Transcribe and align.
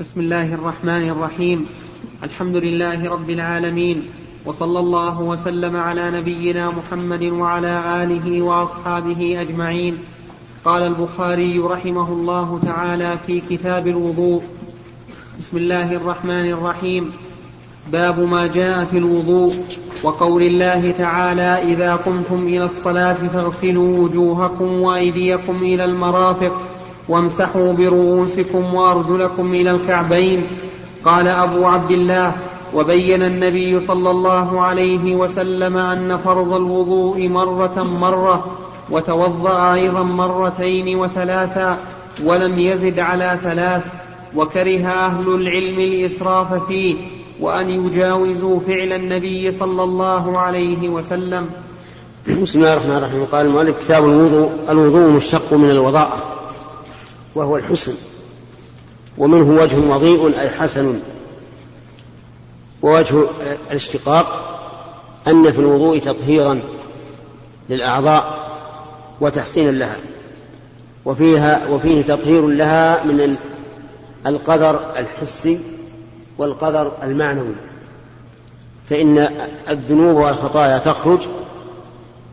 بسم 0.00 0.20
الله 0.20 0.54
الرحمن 0.54 1.08
الرحيم. 1.10 1.66
الحمد 2.22 2.56
لله 2.56 3.10
رب 3.10 3.30
العالمين. 3.30 4.02
وصلى 4.46 4.78
الله 4.78 5.20
وسلم 5.20 5.76
على 5.76 6.10
نبينا 6.10 6.70
محمد 6.70 7.22
وعلى 7.22 8.02
آله 8.02 8.42
وأصحابه 8.42 9.40
أجمعين. 9.40 9.98
قال 10.64 10.82
البخاري 10.82 11.58
رحمه 11.58 12.12
الله 12.12 12.60
تعالى 12.66 13.18
في 13.26 13.42
كتاب 13.50 13.86
الوضوء. 13.86 14.42
بسم 15.38 15.56
الله 15.56 15.92
الرحمن 15.92 16.46
الرحيم. 16.46 17.12
باب 17.92 18.20
ما 18.20 18.46
جاء 18.46 18.84
في 18.84 18.98
الوضوء. 18.98 19.54
وقول 20.02 20.42
الله 20.42 20.90
تعالى 20.90 21.74
إذا 21.74 21.94
قمتم 21.94 22.46
إلى 22.46 22.64
الصلاة 22.64 23.18
فاغسلوا 23.34 23.98
وجوهكم 23.98 24.80
وأيديكم 24.80 25.56
إلى 25.56 25.84
المرافق 25.84 26.77
وامسحوا 27.08 27.72
برؤوسكم 27.72 28.74
وأرجلكم 28.74 29.54
إلى 29.54 29.70
الكعبين. 29.70 30.46
قال 31.04 31.28
أبو 31.28 31.66
عبد 31.66 31.90
الله 31.90 32.32
وبين 32.74 33.22
النبي 33.22 33.80
صلى 33.80 34.10
الله 34.10 34.60
عليه 34.60 35.16
وسلم 35.16 35.76
أن 35.76 36.16
فرض 36.16 36.52
الوضوء 36.54 37.28
مرة 37.28 37.86
مرة 38.00 38.46
وتوضأ 38.90 39.74
أيضا 39.74 40.02
مرتين 40.02 40.96
وثلاثا 40.96 41.78
ولم 42.24 42.58
يزد 42.58 42.98
على 42.98 43.38
ثلاث 43.42 43.84
وكره 44.36 44.86
أهل 44.86 45.34
العلم 45.34 45.78
الإسراف 45.78 46.54
فيه 46.68 46.96
وأن 47.40 47.68
يجاوزوا 47.68 48.60
فعل 48.60 48.92
النبي 48.92 49.52
صلى 49.52 49.82
الله 49.82 50.38
عليه 50.38 50.88
وسلم. 50.88 51.46
بسم 52.42 52.58
الله 52.58 52.72
الرحمن 52.72 52.96
الرحيم. 52.96 53.24
قال 53.24 53.46
المؤلف 53.46 53.84
كتاب 53.84 54.04
الوضوء 54.04 54.50
الوضوء 54.68 55.10
مشتق 55.10 55.52
من 55.52 55.70
الوضاءه 55.70 56.37
وهو 57.34 57.56
الحسن. 57.56 57.94
ومنه 59.18 59.62
وجه 59.62 59.90
وضيء 59.90 60.40
أي 60.40 60.50
حسن. 60.50 61.00
ووجه 62.82 63.24
الاشتقاق 63.70 64.58
أن 65.28 65.52
في 65.52 65.58
الوضوء 65.58 65.98
تطهيرا 65.98 66.60
للأعضاء 67.70 68.48
وتحسينا 69.20 69.70
لها. 69.70 69.96
وفيها 71.04 71.66
وفيه 71.68 72.02
تطهير 72.02 72.46
لها 72.46 73.04
من 73.04 73.36
القدر 74.26 74.80
الحسي 74.98 75.60
والقدر 76.38 76.92
المعنوي. 77.02 77.54
فإن 78.90 79.18
الذنوب 79.70 80.16
والخطايا 80.16 80.78
تخرج 80.78 81.20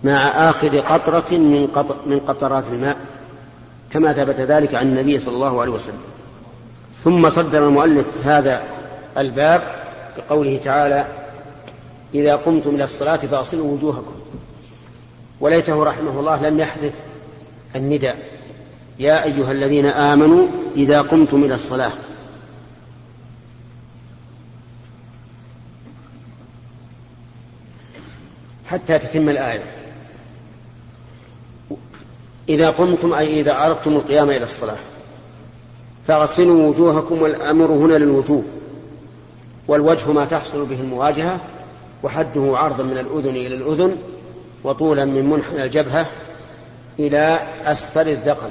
مع 0.03 0.50
آخر 0.50 0.80
قطرة 0.80 1.38
من, 1.38 1.67
من 2.05 2.20
قطرات 2.27 2.64
الماء. 2.72 2.98
كما 3.96 4.14
ثبت 4.14 4.36
ذلك 4.36 4.76
عن 4.76 4.88
النبي 4.88 5.20
صلى 5.20 5.36
الله 5.36 5.62
عليه 5.62 5.72
وسلم. 5.72 6.02
ثم 7.04 7.30
صدر 7.30 7.68
المؤلف 7.68 8.06
هذا 8.26 8.64
الباب 9.18 9.62
بقوله 10.18 10.58
تعالى 10.58 11.08
إذا 12.14 12.36
قمتم 12.36 12.76
إلى 12.76 12.84
الصلاة 12.84 13.16
فأصلوا 13.16 13.72
وجوهكم. 13.72 14.16
وليته 15.40 15.84
رحمه 15.84 16.20
الله 16.20 16.50
لم 16.50 16.60
يحذف 16.60 16.94
النداء. 17.76 18.18
يا 19.00 19.23
أيها 19.23 19.52
الذين 19.52 19.86
آمنوا 19.86 20.48
إذا 20.76 21.02
قمتم 21.02 21.44
إلى 21.44 21.56
الصلاة. 21.56 21.92
حتى 28.66 29.00
تتم 29.00 29.30
الآية. 29.30 29.84
إذا 32.50 32.70
قمتم 32.70 33.14
أي 33.14 33.40
إذا 33.40 33.66
أردتم 33.66 33.96
القيام 33.96 34.30
إلى 34.30 34.44
الصلاة 34.44 34.78
فاغسلوا 36.08 36.68
وجوهكم 36.68 37.22
والأمر 37.22 37.72
هنا 37.72 37.94
للوجوه 37.94 38.44
والوجه 39.68 40.12
ما 40.12 40.26
تحصل 40.26 40.66
به 40.66 40.82
المواجهة 40.82 41.40
وحده 42.04 42.58
عرضا 42.58 42.84
من 42.84 42.98
الأذن 42.98 43.36
إلى 43.36 43.56
الأذن 43.56 43.98
وطولا 44.64 45.06
من 45.06 45.30
منحنى 45.30 45.64
الجبهة 45.64 46.08
إلى 47.00 47.48
أسفل 47.64 48.10
الذقن 48.10 48.50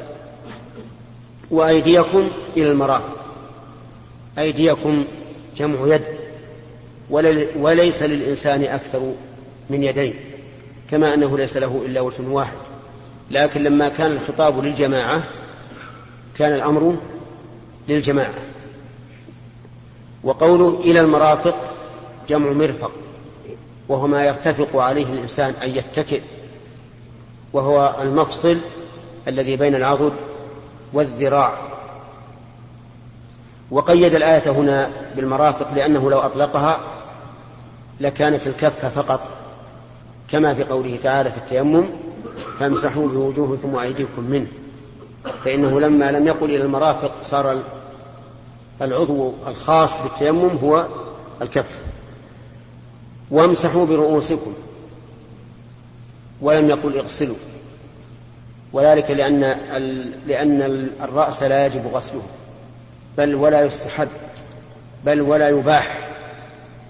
وأيديكم 1.51 2.29
إلى 2.57 2.71
المرافق 2.71 3.25
أيديكم 4.39 5.05
جمع 5.57 5.95
يد 5.95 6.03
وليس 7.57 8.03
للإنسان 8.03 8.63
أكثر 8.63 9.13
من 9.71 9.83
يدين 9.83 10.15
كما 10.91 11.15
أنه 11.15 11.39
ليس 11.39 11.57
له 11.57 11.83
إلا 11.87 12.01
وجه 12.01 12.23
واحد. 12.29 12.57
لكن 13.31 13.63
لما 13.63 13.89
كان 13.89 14.13
الخطاب 14.13 14.65
للجماعة 14.65 15.23
كان 16.39 16.55
الأمر 16.55 16.97
للجماعة. 17.89 18.35
وقوله 20.25 20.81
إلى 20.81 21.01
المرافق 21.01 21.57
جمع 22.29 22.53
مرفق 22.53 22.91
وهو 23.89 24.07
ما 24.07 24.25
يرتفق 24.25 24.77
عليه 24.77 25.13
الإنسان 25.13 25.55
أن 25.63 25.71
يتكئ 25.71 26.21
وهو 27.53 27.97
المفصل 28.01 28.59
الذي 29.29 29.57
بين 29.57 29.75
العضد 29.75 30.13
والذراع. 30.93 31.53
وقيد 33.71 34.15
الآية 34.15 34.51
هنا 34.51 34.91
بالمرافق 35.17 35.75
لأنه 35.75 36.11
لو 36.11 36.19
أطلقها 36.19 36.81
لكانت 38.01 38.47
الكفة 38.47 38.89
فقط 38.89 39.21
كما 40.31 40.55
في 40.55 40.65
قوله 40.65 40.99
تعالى 41.03 41.31
في 41.31 41.37
التيمم 41.39 41.85
فامسحوا 42.59 43.09
بوجوهكم 43.09 43.75
وأيديكم 43.75 44.23
منه. 44.23 44.47
فإنه 45.45 45.81
لما 45.81 46.13
لم 46.13 46.27
يقل 46.27 46.45
إلى 46.45 46.63
المرافق 46.63 47.13
صار 47.23 47.63
العضو 48.83 49.33
الخاص 49.47 50.01
بالتيمم 50.03 50.51
هو 50.63 50.87
الكف. 51.43 51.71
وامسحوا 53.31 53.87
برؤوسكم. 53.87 54.55
ولم 56.41 56.71
يقل 56.71 56.99
اغسلوا. 56.99 57.37
وذلك 58.73 59.11
لأن 59.11 59.41
لأن 60.27 60.63
الرأس 61.03 61.43
لا 61.43 61.67
يجب 61.67 61.87
غسله. 61.87 62.23
بل 63.19 63.35
ولا 63.35 63.65
يستحب. 63.65 64.09
بل 65.05 65.21
ولا 65.21 65.49
يباح. 65.49 66.11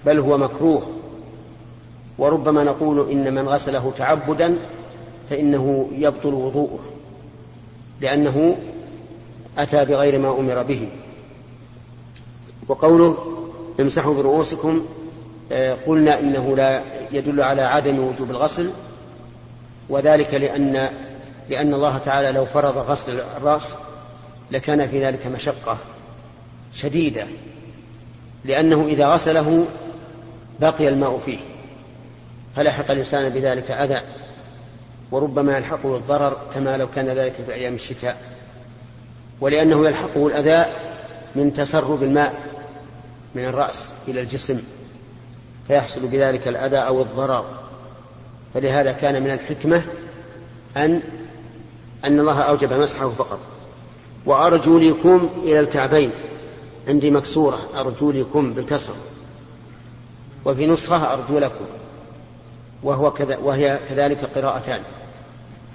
بل 0.06 0.18
هو 0.18 0.38
مكروه. 0.38 0.82
وربما 2.18 2.64
نقول 2.64 3.10
إن 3.10 3.34
من 3.34 3.48
غسله 3.48 3.92
تعبدا 3.96 4.58
فإنه 5.30 5.88
يبطل 5.92 6.34
وضوءه 6.34 6.80
لأنه 8.00 8.56
أتى 9.58 9.84
بغير 9.84 10.18
ما 10.18 10.38
أمر 10.40 10.62
به. 10.62 10.88
وقوله 12.68 13.18
امسحوا 13.80 14.14
برؤوسكم 14.14 14.86
آه، 15.52 15.76
قلنا 15.86 16.20
إنه 16.20 16.56
لا 16.56 16.82
يدل 17.12 17.42
على 17.42 17.62
عدم 17.62 17.98
وجوب 17.98 18.30
الغسل 18.30 18.70
وذلك 19.88 20.34
لأن 20.34 20.90
لأن 21.48 21.74
الله 21.74 21.98
تعالى 21.98 22.32
لو 22.32 22.44
فرض 22.44 22.76
غسل 22.76 23.20
الرأس 23.36 23.74
لكان 24.50 24.88
في 24.88 25.04
ذلك 25.04 25.26
مشقة 25.26 25.78
شديدة 26.74 27.26
لأنه 28.44 28.86
إذا 28.86 29.08
غسله 29.08 29.66
بقي 30.60 30.88
الماء 30.88 31.18
فيه 31.18 31.38
فلحق 32.56 32.90
الإنسان 32.90 33.28
بذلك 33.28 33.70
أذى. 33.70 34.00
وربما 35.14 35.56
يلحقه 35.56 35.97
الضرر 35.97 36.36
كما 36.54 36.76
لو 36.76 36.88
كان 36.94 37.06
ذلك 37.06 37.32
في 37.47 37.54
أيام 37.54 37.75
الشتاء 37.75 38.16
ولأنه 39.41 39.86
يلحقه 39.86 40.26
الأذى 40.26 40.72
من 41.34 41.52
تسرب 41.52 42.02
الماء 42.02 42.34
من 43.34 43.44
الرأس 43.44 43.88
إلى 44.08 44.20
الجسم 44.20 44.62
فيحصل 45.69 46.00
بذلك 46.00 46.48
الأذى 46.48 46.76
أو 46.76 47.02
الضرر. 47.02 47.44
فلهذا 48.54 48.92
كان 48.92 49.22
من 49.22 49.30
الحكمة 49.30 49.82
أن 50.76 51.02
أن 52.04 52.20
الله 52.20 52.41
أوجب 52.41 52.72
مسحه 52.72 53.08
فقط. 53.08 53.38
وأرجلكم 54.26 55.31
إلى 55.42 55.60
الكعبين 55.60 56.10
عندي 56.88 57.10
مكسورة 57.10 57.60
أرجلكم 57.76 58.55
بالكسر. 58.55 58.94
وفي 60.44 60.66
نسخة 60.66 61.12
أرجلكم 61.12 61.64
وهو 62.82 63.11
كذا 63.11 63.37
وهي 63.37 63.78
كذلك 63.88 64.19
قراءتان. 64.34 64.81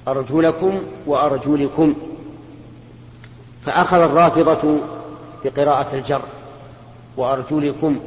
أرجلكم 0.08 0.82
وأرجلكم 1.06 1.94
فأخذ 3.66 3.98
الرافضة 3.98 4.78
بقراءة 5.46 5.96
الجر 5.96 6.22
وأرجلكم 7.18 8.00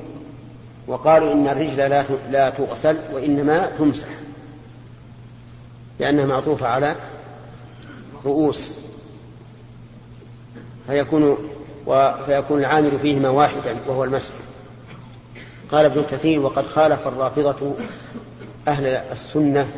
وقالوا 0.87 1.33
إن 1.33 1.49
الرجل 1.49 1.77
لا 1.77 2.05
لا 2.31 2.51
تغسل 2.51 2.99
وإنما 3.13 3.67
تمسح 3.79 4.07
لأنها 5.99 6.27
معطوفة 6.27 6.67
على 6.67 6.95
رؤوس. 8.25 8.71
فيكون 10.87 11.37
فيكون 12.27 12.59
العامل 12.59 12.99
فيهما 12.99 13.29
واحدا 13.29 13.77
وهو 13.87 14.05
المسح. 14.05 14.33
قال 15.71 15.85
ابن 15.85 16.03
كثير 16.03 16.41
وقد 16.41 16.67
خالف 16.67 17.09
الرافضة 17.09 17.75
أهل 18.69 18.87
السنة 18.87 19.69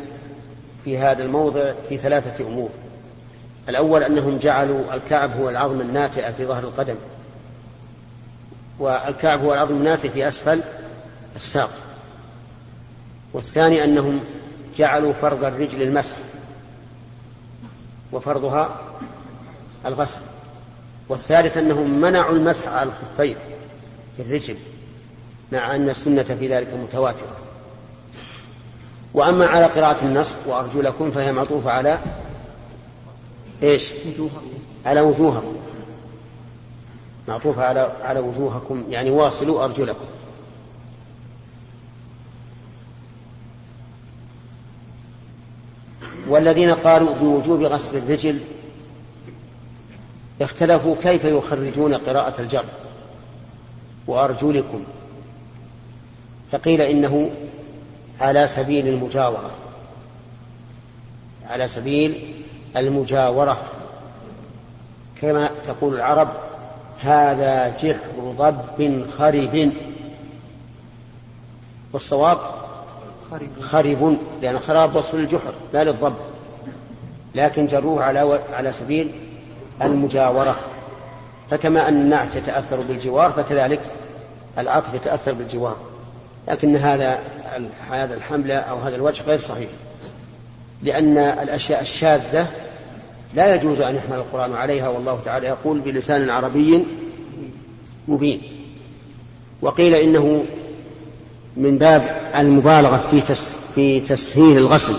في 0.85 0.97
هذا 0.97 1.23
الموضع 1.23 1.73
في 1.89 1.97
ثلاثة 1.97 2.47
أمور. 2.47 2.69
الأول 3.69 4.03
أنهم 4.03 4.37
جعلوا 4.37 4.93
الكعب 4.93 5.37
هو 5.37 5.49
العظم 5.49 5.81
الناتئة 5.81 6.31
في 6.31 6.45
ظهر 6.45 6.63
القدم. 6.63 6.95
والكعب 8.79 9.43
هو 9.43 9.53
العظم 9.53 9.75
الناتج 9.75 10.09
في 10.09 10.27
أسفل 10.27 10.63
الساق. 11.35 11.69
والثاني 13.33 13.83
أنهم 13.83 14.19
جعلوا 14.77 15.13
فرض 15.13 15.43
الرجل 15.43 15.81
المسح 15.81 16.17
وفرضها 18.11 18.81
الغسل. 19.85 20.21
والثالث 21.09 21.57
أنهم 21.57 22.01
منعوا 22.01 22.35
المسح 22.35 22.67
على 22.67 22.89
الخفين 22.89 23.37
في 24.17 24.21
الرجل 24.21 24.55
مع 25.51 25.75
أن 25.75 25.89
السنة 25.89 26.23
في 26.23 26.47
ذلك 26.47 26.73
متواترة. 26.73 27.44
وأما 29.15 29.45
على 29.45 29.65
قراءة 29.65 30.05
النصب 30.05 30.35
وأرجلكم 30.45 31.11
فهي 31.11 31.31
معطوفة 31.31 31.71
على 31.71 31.99
إيش؟ 33.63 33.91
على 34.85 35.01
وجوهكم. 35.01 35.55
معطوفة 37.27 37.63
على 37.63 37.91
على 38.01 38.19
وجوهكم 38.19 38.83
يعني 38.89 39.11
واصلوا 39.11 39.63
أرجلكم 39.63 40.05
والذين 46.27 46.71
قالوا 46.71 47.15
بوجوب 47.15 47.61
غسل 47.61 47.97
الرجل 47.97 48.39
اختلفوا 50.41 50.95
كيف 51.03 51.23
يخرجون 51.23 51.93
قراءة 51.93 52.41
الجر. 52.41 52.65
وأرجلكم 54.07 54.83
فقيل 56.51 56.81
إنه 56.81 57.29
على 58.21 58.47
سبيل 58.47 58.87
المجاورة. 58.87 59.51
على 61.49 61.67
سبيل 61.67 62.33
المجاورة. 62.77 63.57
كما 65.21 65.49
تقول 65.67 65.95
العرب 65.95 66.29
هذا 66.99 67.77
جحر 67.77 67.99
ضب 68.37 69.05
خرب. 69.17 69.71
والصواب 71.93 72.37
خرب 73.61 74.17
لأن 74.41 74.59
خراب 74.59 74.95
وصف 74.95 75.15
للجحر 75.15 75.53
لا 75.73 75.83
للضب. 75.83 76.15
لكن 77.35 77.67
جروه 77.67 78.03
على 78.03 78.39
على 78.53 78.73
سبيل 78.73 79.11
المجاورة. 79.81 80.55
فكما 81.49 81.87
أن 81.87 82.01
النعت 82.01 82.35
يتأثر 82.35 82.81
بالجوار 82.81 83.31
فكذلك 83.31 83.81
العطف 84.57 84.93
يتأثر 84.93 85.33
بالجوار. 85.33 85.75
لكن 86.47 86.75
هذا 86.75 87.19
هذا 87.91 88.13
الحملة 88.13 88.55
أو 88.55 88.77
هذا 88.77 88.95
الوجه 88.95 89.23
غير 89.23 89.39
صحيح. 89.39 89.69
لأن 90.83 91.17
الأشياء 91.17 91.81
الشاذة 91.81 92.47
لا 93.33 93.55
يجوز 93.55 93.81
أن 93.81 93.95
يحمل 93.95 94.17
القرآن 94.17 94.53
عليها 94.53 94.89
والله 94.89 95.19
تعالى 95.25 95.47
يقول 95.47 95.79
بلسان 95.79 96.29
عربي 96.29 96.85
مبين. 98.07 98.41
وقيل 99.61 99.95
إنه 99.95 100.45
من 101.57 101.77
باب 101.77 102.31
المبالغة 102.35 103.07
في 103.11 103.35
في 103.75 103.99
تسهيل 103.99 104.57
الغسل. 104.57 104.95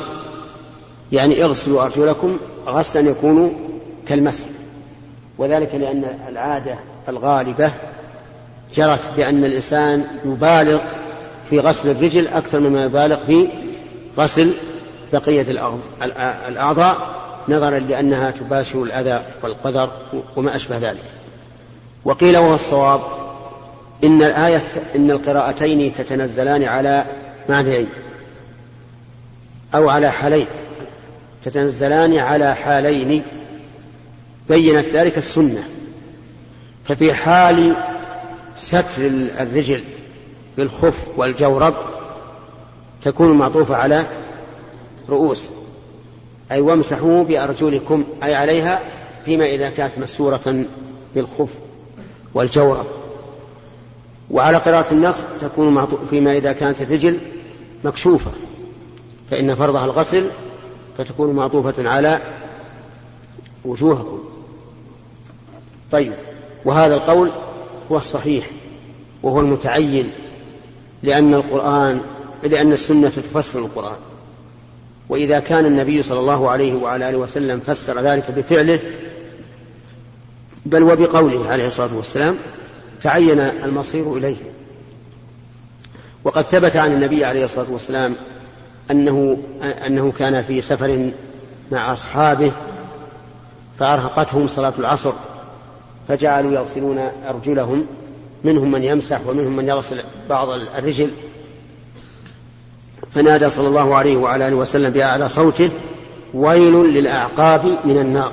يعني 1.12 1.44
اغسلوا 1.44 1.84
أرجلكم 1.84 2.38
غسلا 2.66 3.10
يكون 3.10 3.56
كالمسح. 4.08 4.46
وذلك 5.38 5.74
لأن 5.74 6.04
العادة 6.28 6.78
الغالبة 7.08 7.70
جرت 8.74 9.10
بأن 9.16 9.44
الإنسان 9.44 10.04
يبالغ 10.24 10.80
في 11.50 11.60
غسل 11.60 11.90
الرجل 11.90 12.28
أكثر 12.28 12.60
مما 12.60 12.84
يبالغ 12.84 13.16
في 13.26 13.48
غسل 14.18 14.52
بقية 15.12 15.46
الأعضاء 16.48 17.16
نظرا 17.48 17.78
لأنها 17.78 18.30
تباشر 18.30 18.82
الأذى 18.82 19.24
والقدر 19.42 19.90
وما 20.36 20.56
أشبه 20.56 20.78
ذلك. 20.78 21.02
وقيل 22.04 22.36
وهو 22.36 22.54
الصواب 22.54 23.00
إن 24.04 24.22
الآية 24.22 24.62
إن 24.96 25.10
القراءتين 25.10 25.94
تتنزلان 25.94 26.64
على 26.64 27.04
معنيين 27.48 27.88
أو 29.74 29.88
على 29.88 30.12
حالين. 30.12 30.46
تتنزلان 31.44 32.18
على 32.18 32.54
حالين. 32.54 33.22
بينت 34.48 34.86
ذلك 34.86 35.18
السنة. 35.18 35.64
ففي 36.84 37.14
حال 37.14 37.76
ستر 38.56 39.06
الرجل 39.40 39.84
بالخف 40.56 41.08
والجورب 41.16 41.74
تكون 43.02 43.32
معطوفة 43.32 43.76
على 43.76 44.06
رؤوس. 45.08 45.50
أي 46.52 46.60
وامسحوا 46.60 47.24
بأرجلكم 47.24 48.04
أي 48.22 48.34
عليها 48.34 48.80
فيما 49.24 49.46
إذا 49.46 49.70
كانت 49.70 49.98
مسورة 49.98 50.64
بالخف 51.14 51.48
والجورب. 52.34 52.86
وعلى 54.30 54.56
قراءة 54.56 54.92
النص 54.92 55.22
تكون 55.40 55.86
فيما 56.10 56.36
إذا 56.36 56.52
كانت 56.52 56.82
الرجل 56.82 57.18
مكشوفة 57.84 58.30
فإن 59.30 59.54
فرضها 59.54 59.84
الغسل 59.84 60.26
فتكون 60.98 61.34
معطوفة 61.34 61.88
على 61.88 62.20
وجوهكم. 63.64 64.18
طيب 65.92 66.12
وهذا 66.64 66.94
القول 66.94 67.30
هو 67.92 67.96
الصحيح 67.96 68.50
وهو 69.22 69.40
المتعين. 69.40 70.12
لأن 71.06 71.34
القرآن 71.34 72.00
لأن 72.42 72.72
السنة 72.72 73.08
تفسر 73.08 73.58
القرآن. 73.58 73.96
وإذا 75.08 75.40
كان 75.40 75.66
النبي 75.66 76.02
صلى 76.02 76.18
الله 76.18 76.50
عليه 76.50 76.74
وعلى 76.74 77.08
آله 77.08 77.18
وسلم 77.18 77.60
فسر 77.60 78.00
ذلك 78.00 78.30
بفعله 78.30 78.80
بل 80.66 80.82
وبقوله 80.82 81.48
عليه 81.48 81.66
الصلاة 81.66 81.94
والسلام 81.94 82.36
تعين 83.02 83.40
المصير 83.40 84.16
إليه. 84.16 84.36
وقد 86.24 86.42
ثبت 86.42 86.76
عن 86.76 86.92
النبي 86.92 87.24
عليه 87.24 87.44
الصلاة 87.44 87.70
والسلام 87.70 88.16
أنه 88.90 89.38
أنه 89.86 90.12
كان 90.12 90.42
في 90.42 90.60
سفر 90.60 91.10
مع 91.72 91.92
أصحابه 91.92 92.52
فأرهقتهم 93.78 94.48
صلاة 94.48 94.72
العصر 94.78 95.12
فجعلوا 96.08 96.52
يغسلون 96.52 96.98
أرجلهم 97.28 97.86
منهم 98.46 98.70
من 98.70 98.84
يمسح 98.84 99.26
ومنهم 99.26 99.56
من 99.56 99.68
يغسل 99.68 100.04
بعض 100.28 100.48
الرجل. 100.48 101.10
فنادى 103.14 103.50
صلى 103.50 103.68
الله 103.68 103.94
عليه 103.94 104.16
وعلى 104.16 104.48
آله 104.48 104.56
وسلم 104.56 104.90
بأعلى 104.90 105.28
صوته 105.28 105.70
ويل 106.34 106.74
للأعقاب 106.74 107.64
من 107.84 107.98
النار. 107.98 108.32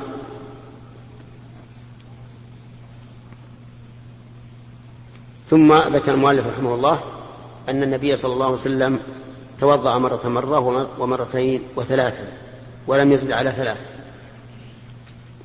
ثم 5.49 5.73
ذكر 5.73 6.13
المؤلف 6.13 6.47
رحمه 6.47 6.75
الله 6.75 6.99
أن 7.69 7.83
النبي 7.83 8.15
صلى 8.15 8.33
الله 8.33 8.45
عليه 8.45 8.55
وسلم 8.55 8.99
توضأ 9.59 9.97
مرة 9.97 10.29
مرة 10.29 10.87
ومرتين 10.99 11.61
وثلاثا 11.75 12.27
ولم 12.87 13.11
يزد 13.11 13.31
على 13.31 13.51
ثلاث. 13.51 13.77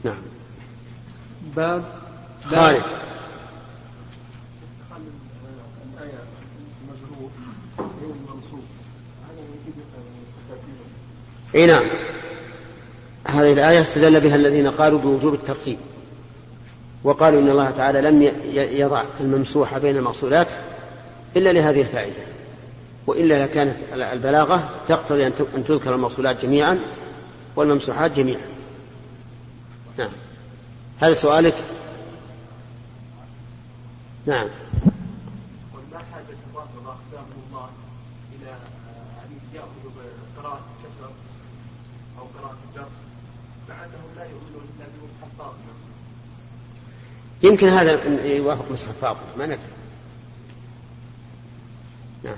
نعم. 0.05 0.23
باب 1.57 1.85
خالد. 2.51 2.83
إي 11.55 11.67
نعم. 11.67 11.91
هذه 13.27 13.53
الآية 13.53 13.81
استدل 13.83 14.21
بها 14.21 14.35
الذين 14.35 14.71
قالوا 14.71 14.99
بوجوب 14.99 15.35
الترتيب. 15.35 15.79
وقالوا 17.05 17.41
إن 17.41 17.49
الله 17.49 17.71
تعالى 17.71 18.01
لم 18.01 18.33
يضع 18.55 19.05
الممسوح 19.21 19.79
بين 19.79 19.97
المغسولات 19.97 20.53
إلا 21.37 21.53
لهذه 21.53 21.81
الفائدة. 21.81 22.23
وإلا 23.07 23.45
لكانت 23.45 23.77
البلاغة 23.93 24.71
تقتضي 24.89 25.27
أن 25.27 25.35
تذكر 25.69 25.95
المغسولات 25.95 26.43
جميعا 26.43 26.79
والممسوحات 27.57 28.13
جميعا. 28.13 28.49
نعم. 29.99 30.13
هذا 31.01 31.15
سؤالك؟ 31.15 31.55
نعم 34.29 34.49
وما 35.75 35.99
حاجة 36.13 36.39
الله 36.51 36.67
الله 37.49 37.69
إلى 38.35 38.53
حديث 39.23 39.43
يأخذ 39.55 39.85
بقراءة 40.37 40.61
الكسر 40.73 41.11
أو 42.19 42.25
قراءة 42.39 42.59
الجر 42.69 42.89
مع 43.69 43.85
أنهم 43.85 44.11
لا 44.17 44.25
يؤمنون 44.25 44.69
إلا 44.77 44.87
بمصحف 44.87 45.39
فاطمة 45.39 45.73
يمكن 47.43 47.69
هذا 47.69 48.25
يوافق 48.25 48.71
مصحف 48.71 48.99
فاطمة 49.01 49.37
ما 49.39 49.47
ندري. 49.47 49.59
نعم. 52.25 52.37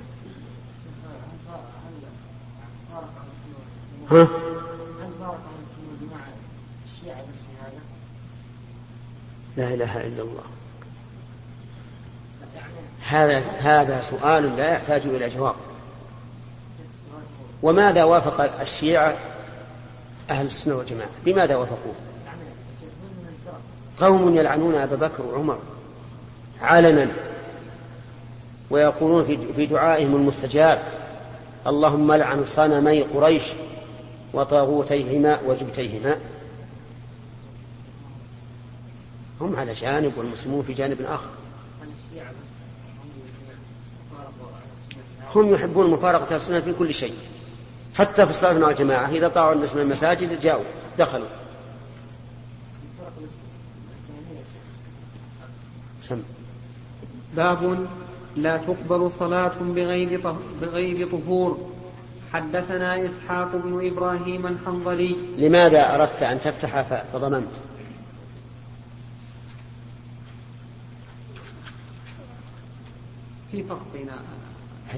ها؟ 4.11 4.29
لا 9.57 9.75
إله 9.75 10.07
إلا 10.07 10.23
الله. 10.23 10.43
هذا 13.07 13.39
هذا 13.39 14.01
سؤال 14.01 14.57
لا 14.57 14.73
يحتاج 14.73 15.03
إلى 15.07 15.29
جواب. 15.29 15.55
وماذا 17.63 18.05
وافق 18.05 18.61
الشيعة 18.61 19.17
أهل 20.31 20.47
السنة 20.47 20.75
والجماعة؟ 20.75 21.11
بماذا 21.25 21.57
وافقوه؟ 21.57 21.95
قوم 24.01 24.37
يلعنون 24.37 24.75
أبا 24.75 24.97
بكر 24.97 25.23
وعمر 25.23 25.59
علنا 26.61 27.13
ويقولون 28.71 29.25
في 29.57 29.67
دعائهم 29.67 30.17
المستجاب 30.17 30.83
اللهم 31.67 32.13
لعن 32.13 32.45
صنمي 32.45 33.03
قريش 33.03 33.45
وطاغوتيهما 34.33 35.41
وجبتيهما. 35.47 36.17
هم 39.41 39.57
على 39.57 39.73
جانب 39.75 40.19
والمسلمون 40.19 40.63
في 40.63 40.73
جانب 40.73 41.01
آخر. 41.01 41.29
هم 45.35 45.55
يحبون 45.55 45.91
مفارقة 45.91 46.37
السنة 46.37 46.61
في 46.61 46.73
كل 46.73 46.95
شيء 46.95 47.15
حتى 47.95 48.25
في 48.25 48.31
الصلاة 48.31 48.59
مع 48.59 48.71
الجماعة. 48.71 49.09
إذا 49.09 49.29
طاعوا 49.29 49.55
الناس 49.55 49.75
من 49.75 49.81
المساجد 49.81 50.41
جاءوا 50.41 50.65
دخلوا. 50.99 51.29
باب 57.37 57.89
لا 58.37 58.57
تقبل 58.57 59.11
صلاة 59.11 59.59
بغير 59.61 60.35
بغير 60.61 61.09
طهور. 61.09 61.71
حدثنا 62.33 63.07
إسحاق 63.07 63.57
بن 63.57 63.87
إبراهيم 63.87 64.47
الحنظلي. 64.47 65.17
لماذا 65.37 65.95
أردت 65.95 66.23
أن 66.23 66.41
تفتح 66.41 67.03
فضممت؟ 67.13 67.53
في 73.53 73.63
فرق 73.63 73.83
بين 73.93 74.11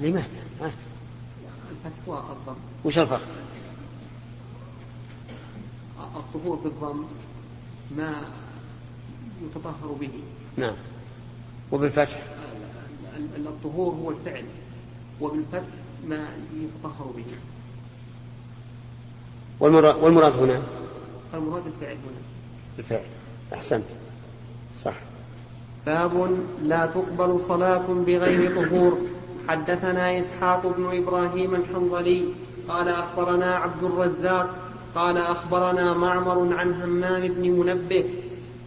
لماذا؟ 0.02 0.26
الفتح 0.62 2.08
والضم 2.08 2.54
وش 2.84 2.98
الفرق؟ 2.98 3.28
الطهور 6.16 6.56
بالضم 6.56 7.04
ما 7.96 8.14
يتطهر 9.42 9.92
به. 10.00 10.10
نعم. 10.56 10.74
وبالفتح. 11.72 12.22
الطهور 13.36 13.94
هو 13.94 14.10
الفعل 14.10 14.44
وبالفتح 15.20 15.68
ما 16.08 16.26
يتطهر 16.54 17.12
به. 17.16 17.24
والمراد, 19.60 19.96
والمراد 19.96 20.32
هنا؟ 20.32 20.62
المراد 21.34 21.62
الفعل 21.66 21.96
هنا. 21.96 22.22
الفعل. 22.78 23.04
أحسنت. 23.52 23.84
صح. 24.80 24.94
باب 25.86 26.38
لا 26.62 26.86
تقبل 26.86 27.40
صلاة 27.40 27.86
بغير 27.88 28.64
طهور. 28.64 28.98
حدثنا 29.48 30.18
إسحاق 30.20 30.66
بن 30.76 30.96
إبراهيم 30.96 31.54
الحنظلي 31.54 32.28
قال 32.68 32.88
أخبرنا 32.88 33.54
عبد 33.54 33.84
الرزاق 33.84 34.54
قال 34.94 35.18
أخبرنا 35.18 35.94
معمر 35.94 36.54
عن 36.54 36.82
همام 36.82 37.28
بن 37.28 37.50
منبه 37.50 38.04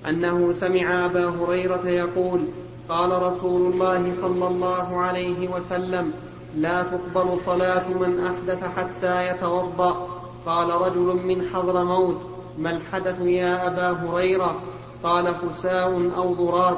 أنه 0.09 0.53
سمع 0.53 1.05
أبا 1.05 1.29
هريرة 1.29 1.87
يقول 1.87 2.41
قال 2.89 3.21
رسول 3.23 3.73
الله 3.73 4.13
صلى 4.21 4.47
الله 4.47 4.97
عليه 4.97 5.47
وسلم 5.47 6.13
لا 6.57 6.83
تقبل 6.83 7.39
صلاة 7.45 7.87
من 7.89 8.25
أحدث 8.27 8.63
حتى 8.77 9.27
يتوضأ. 9.27 10.07
قال 10.45 10.69
رجل 10.69 11.25
من 11.25 11.49
حضر 11.53 11.83
موت 11.83 12.21
ما 12.57 12.69
الحدث 12.69 13.21
يا 13.21 13.67
أبا 13.67 14.09
هريرة؟ 14.09 14.61
قال 15.03 15.35
فساء 15.35 16.11
أو 16.17 16.33
ضراب. 16.33 16.77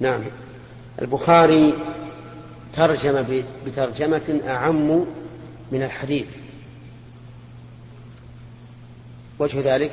نعم. 0.00 0.20
البخاري 1.02 1.74
ترجم 2.74 3.42
بترجمة 3.66 4.40
أعم 4.46 5.04
من 5.72 5.82
الحديث. 5.82 6.36
وجه 9.38 9.74
ذلك 9.74 9.92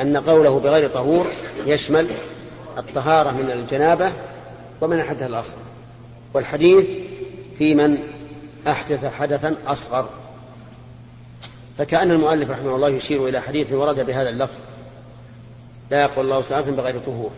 أن 0.00 0.16
قوله 0.16 0.58
بغير 0.58 0.90
طهور 0.90 1.26
يشمل 1.66 2.06
الطهارة 2.80 3.30
من 3.30 3.50
الجنابة 3.50 4.12
ومن 4.80 5.00
الحدث 5.00 5.22
الأصغر. 5.22 5.62
والحديث 6.34 6.86
في 7.58 7.74
من 7.74 7.98
أحدث 8.68 9.04
حدثا 9.04 9.56
أصغر. 9.66 10.08
فكأن 11.78 12.10
المؤلف 12.10 12.50
رحمه 12.50 12.76
الله 12.76 12.88
يشير 12.88 13.28
إلى 13.28 13.40
حديث 13.40 13.72
ورد 13.72 14.06
بهذا 14.06 14.30
اللفظ. 14.30 14.58
لا 15.90 16.02
يقول 16.02 16.24
الله 16.24 16.42
صلاة 16.42 16.60
بغير 16.60 16.98
طهور. 16.98 17.30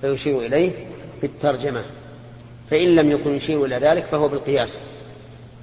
فيشير 0.00 0.40
إليه 0.40 0.72
بالترجمة. 1.22 1.82
فإن 2.70 2.88
لم 2.88 3.10
يكن 3.10 3.30
يشير 3.30 3.64
إلى 3.64 3.76
ذلك 3.76 4.04
فهو 4.04 4.28
بالقياس. 4.28 4.78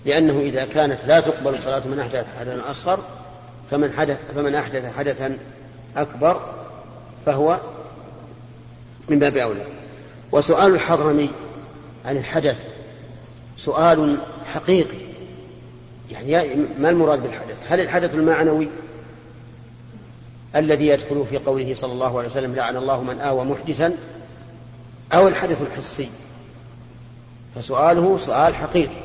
لأنه 0.05 0.39
إذا 0.39 0.65
كانت 0.65 1.05
لا 1.05 1.19
تقبل 1.19 1.63
صلاة 1.63 1.87
من 1.87 1.99
أحدث 1.99 2.25
حدثا 2.39 2.71
أصغر 2.71 2.99
فمن 3.71 3.91
حدث 3.91 4.17
فمن 4.35 4.55
أحدث 4.55 4.97
حدثا 4.97 5.39
أكبر 5.97 6.41
فهو 7.25 7.59
من 9.09 9.19
باب 9.19 9.37
أولى. 9.37 9.65
وسؤال 10.31 10.73
الحضرمي 10.73 11.29
عن 12.05 12.17
الحدث. 12.17 12.65
سؤال 13.57 14.17
حقيقي. 14.53 14.97
يعني 16.11 16.55
ما 16.79 16.89
المراد 16.89 17.23
بالحدث؟ 17.23 17.57
هل 17.67 17.79
الحدث 17.79 18.15
المعنوي 18.15 18.69
الذي 20.55 20.87
يدخل 20.87 21.25
في 21.29 21.37
قوله 21.37 21.75
صلى 21.75 21.91
الله 21.91 22.17
عليه 22.17 22.29
وسلم 22.29 22.55
لعن 22.55 22.77
الله 22.77 23.03
من 23.03 23.19
آوى 23.19 23.45
محدثا 23.45 23.93
أو 25.13 25.27
الحدث 25.27 25.61
الحسي؟ 25.61 26.09
فسؤاله 27.55 28.17
سؤال 28.17 28.55
حقيقي. 28.55 28.95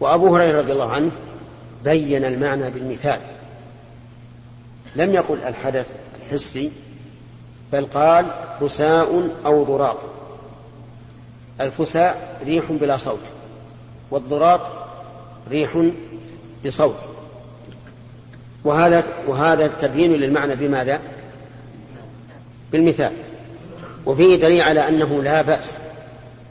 وأبو 0.00 0.36
هريرة 0.36 0.58
رضي 0.58 0.72
الله 0.72 0.92
عنه 0.92 1.10
بين 1.84 2.24
المعنى 2.24 2.70
بالمثال. 2.70 3.20
لم 4.96 5.14
يقل 5.14 5.38
الحدث 5.38 5.96
الحسي 6.22 6.72
بل 7.72 7.86
قال 7.86 8.26
فساء 8.60 9.30
أو 9.46 9.64
ضراط. 9.64 9.98
الفساء 11.60 12.40
ريح 12.46 12.72
بلا 12.72 12.96
صوت 12.96 13.22
والضراط 14.10 14.60
ريح 15.50 15.90
بصوت. 16.66 16.96
وهذا 18.64 19.04
وهذا 19.26 19.66
تبيين 19.66 20.12
للمعنى 20.12 20.56
بماذا؟ 20.56 21.00
بالمثال. 22.72 23.12
وفيه 24.06 24.36
دليل 24.36 24.60
على 24.60 24.88
أنه 24.88 25.22
لا 25.22 25.42
بأس 25.42 25.74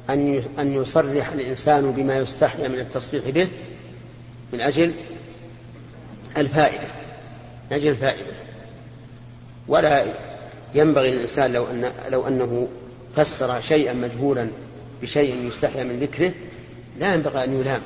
أن 0.09 0.43
أن 0.59 0.73
يصرح 0.73 1.31
الإنسان 1.31 1.91
بما 1.91 2.17
يستحيا 2.17 2.67
من 2.67 2.79
التصريح 2.79 3.29
به 3.29 3.47
من 4.53 4.61
أجل 4.61 4.93
الفائدة 6.37 6.87
من 7.71 7.77
أجل 7.77 7.89
الفائدة. 7.89 8.33
ولا 9.67 10.05
ينبغي 10.75 11.11
للإنسان 11.11 11.53
لو 11.53 11.67
أن 11.67 11.91
لو 12.09 12.27
أنه 12.27 12.67
فسر 13.15 13.61
شيئا 13.61 13.93
مجهولا 13.93 14.47
بشيء 15.01 15.47
يستحيا 15.47 15.83
من 15.83 15.99
ذكره 15.99 16.31
لا 16.99 17.13
ينبغي 17.13 17.43
أن 17.43 17.59
يلام 17.61 17.81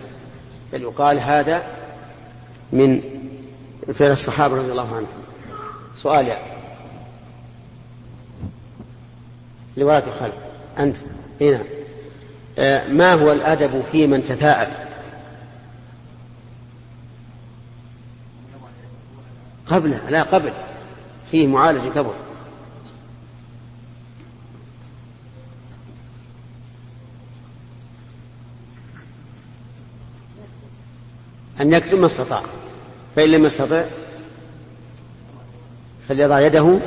بل 0.74 0.82
يقال 0.82 1.20
هذا 1.20 1.64
من 2.74 3.02
فعل 3.94 4.12
الصحابة 4.12 4.56
رضي 4.56 4.72
الله 4.72 4.96
عنهم. 4.96 5.08
سؤال 5.96 6.28
يعني 6.28 6.58
رواية 9.78 10.04
الخلق 10.08 10.38
أنت 10.80 10.98
هنا 11.42 11.64
آه، 12.60 12.88
ما 12.88 13.14
هو 13.14 13.32
الأدب 13.32 13.84
في 13.92 14.08
من 14.08 14.24
تثاءب؟ 14.24 14.70
قبل 19.66 19.98
لا 20.10 20.24
قبل 20.24 20.54
فيه 21.32 21.48
معالجة 21.48 21.90
قبل. 22.00 22.27
أن 31.68 31.74
يكتم 31.74 32.00
ما 32.00 32.06
استطاع 32.06 32.42
فإن 33.16 33.30
لم 33.30 33.46
يستطع 33.46 33.86
فليضع 36.10 36.40
يده 36.40 36.80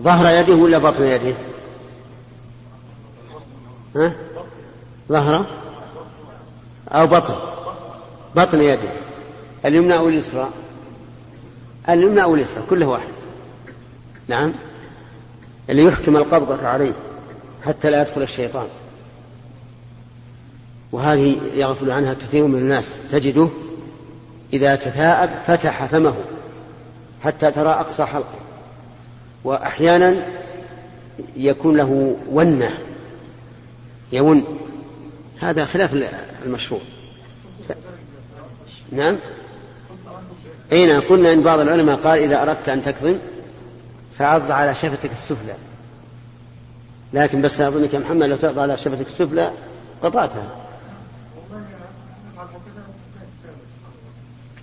ظهر 0.00 0.40
يده 0.40 0.54
ولا 0.54 0.78
بطن 0.78 1.04
يده؟ 1.04 1.36
ها؟ 3.96 4.16
ظهره 5.08 5.46
أو 6.88 7.06
بطن 7.06 7.34
بطن 8.36 8.62
يده 8.62 8.88
اليمنى 9.64 9.98
أو 9.98 10.08
اليسرى؟ 10.08 10.50
اليمنى 11.88 12.22
أو 12.22 12.34
اليسرى 12.34 12.64
كله 12.70 12.86
واحد. 12.86 13.08
نعم. 14.28 14.52
اللي 15.70 15.84
يحكم 15.84 16.16
القبضة 16.16 16.66
عليه 16.66 16.92
حتى 17.64 17.90
لا 17.90 18.02
يدخل 18.02 18.22
الشيطان. 18.22 18.68
وهذه 20.92 21.36
يغفل 21.54 21.90
عنها 21.90 22.14
كثير 22.14 22.46
من 22.46 22.58
الناس 22.58 22.90
تجده 23.10 23.48
إذا 24.52 24.76
تثاءب 24.76 25.30
فتح 25.46 25.86
فمه 25.86 26.16
حتى 27.24 27.50
ترى 27.50 27.68
أقصى 27.68 28.04
حلقه. 28.04 28.38
وأحيانا 29.44 30.22
يكون 31.36 31.76
له 31.76 32.16
ونة 32.30 32.78
يون. 34.12 34.58
هذا 35.40 35.64
خلاف 35.64 35.94
المشروع. 36.44 36.80
ف... 37.68 37.72
نعم؟ 38.92 39.16
أي 40.72 40.86
نعم 40.86 41.00
قلنا 41.00 41.32
إن 41.32 41.42
بعض 41.42 41.60
العلماء 41.60 41.96
قال 41.96 42.18
إذا 42.18 42.42
أردت 42.42 42.68
أن 42.68 42.82
تكظم 42.82 43.18
فعض 44.18 44.50
على 44.50 44.74
شفتك 44.74 45.12
السفلى. 45.12 45.54
لكن 47.12 47.42
بس 47.42 47.60
أظنك 47.60 47.94
يا 47.94 47.98
محمد 47.98 48.26
لو 48.26 48.36
تقضى 48.36 48.60
على 48.60 48.76
شفتك 48.76 49.06
السفلى 49.06 49.52
قطعتها. 50.02 50.65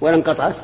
ولا 0.04 0.16
انقطعت؟ 0.16 0.56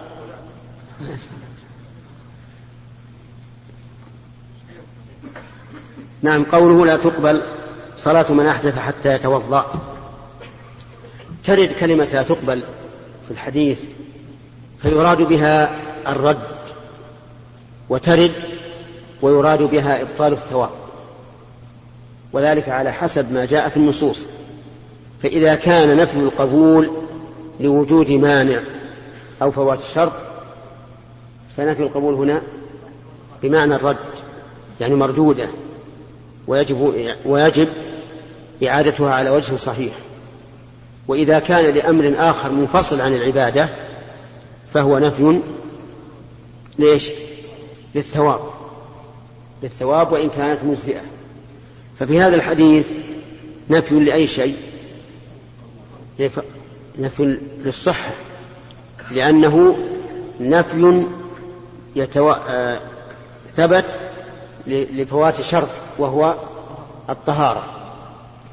نعم 6.22 6.44
قوله 6.44 6.86
لا 6.86 6.98
تقبل 6.98 7.42
صلاة 7.98 8.32
من 8.32 8.46
أحدث 8.46 8.80
حتى 8.80 9.14
يتوضأ. 9.14 9.74
ترد 11.44 11.72
كلمة 11.80 12.06
لا 12.06 12.24
تقبل 12.24 12.64
في 13.28 13.32
الحديث 13.32 13.84
فيراد 14.82 15.22
بها 15.22 15.80
الرد 16.08 16.48
وترد 17.90 18.34
ويراد 19.22 19.62
بها 19.64 20.02
إبطال 20.02 20.34
الثواب 20.34 20.72
وذلك 22.34 22.70
على 22.70 22.92
حسب 22.92 23.32
ما 23.32 23.46
جاء 23.46 23.70
في 23.70 23.78
النصوص. 23.78 24.20
فإذا 25.24 25.56
كان 25.56 25.98
نفي 25.98 26.20
القبول 26.20 26.92
لوجود 27.60 28.12
مانع 28.12 28.60
أو 29.42 29.52
فوات 29.52 29.80
الشرط 29.80 30.14
فنفي 31.58 31.84
القبول 31.84 32.14
هنا 32.14 32.42
بمعنى 33.44 33.76
الرد 33.76 33.98
يعني 34.82 34.96
مردودة 34.96 35.50
ويجب 36.48 36.94
ويجب 37.26 37.68
إعادتها 38.64 39.14
على 39.14 39.30
وجه 39.30 39.56
صحيح. 39.56 39.94
وإذا 41.08 41.40
كان 41.40 41.76
لأمر 41.76 42.14
آخر 42.18 42.52
منفصل 42.52 43.02
عن 43.02 43.14
العبادة 43.14 43.70
فهو 44.74 45.00
نفي 45.00 45.40
ليش؟ 46.80 47.10
للثواب 47.96 48.40
للثواب 49.64 50.12
وإن 50.12 50.30
كانت 50.30 50.64
مجزئة. 50.64 51.02
ففي 52.00 52.22
هذا 52.22 52.36
الحديث 52.36 52.92
نفي 53.70 54.00
لأي 54.00 54.28
شيء؟ 54.28 54.58
نفي 57.00 57.38
للصحة. 57.66 58.12
لأنه 59.12 59.78
نفي 60.40 61.08
يتو... 61.96 62.32
آه... 62.32 62.82
ثبت 63.56 64.00
لفوات 64.68 65.42
شرط 65.42 65.70
وهو 65.98 66.36
الطهارة 67.10 67.64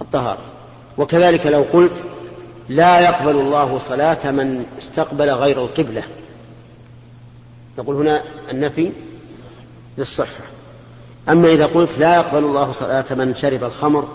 الطهارة. 0.00 0.42
وكذلك 0.98 1.46
لو 1.46 1.64
قلت 1.72 1.92
لا 2.68 3.00
يقبل 3.00 3.36
الله 3.36 3.78
صلاة 3.78 4.30
من 4.30 4.66
استقبل 4.78 5.30
غير 5.30 5.62
القبلة. 5.62 6.02
نقول 7.78 7.96
هنا 7.96 8.22
النفي 8.50 8.92
للصحة. 9.98 10.44
أما 11.28 11.48
إذا 11.48 11.66
قلت 11.66 11.98
لا 11.98 12.16
يقبل 12.16 12.44
الله 12.44 12.72
صلاة 12.72 13.04
من 13.10 13.34
شرب 13.34 13.64
الخمر 13.64 14.08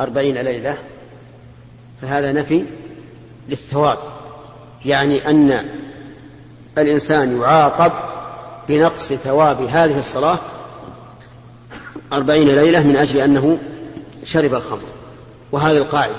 أربعين 0.00 0.38
ليلة 0.38 0.78
فهذا 2.02 2.32
نفي 2.32 2.64
للثواب. 3.48 3.98
يعني 4.86 5.30
أن 5.30 5.64
الإنسان 6.78 7.40
يعاقب 7.40 7.92
بنقص 8.68 9.12
ثواب 9.12 9.62
هذه 9.62 9.98
الصلاة 9.98 10.38
أربعين 12.12 12.48
ليلة 12.48 12.82
من 12.82 12.96
أجل 12.96 13.20
أنه 13.20 13.58
شرب 14.24 14.54
الخمر 14.54 14.80
وهذه 15.52 15.76
القاعدة. 15.76 16.14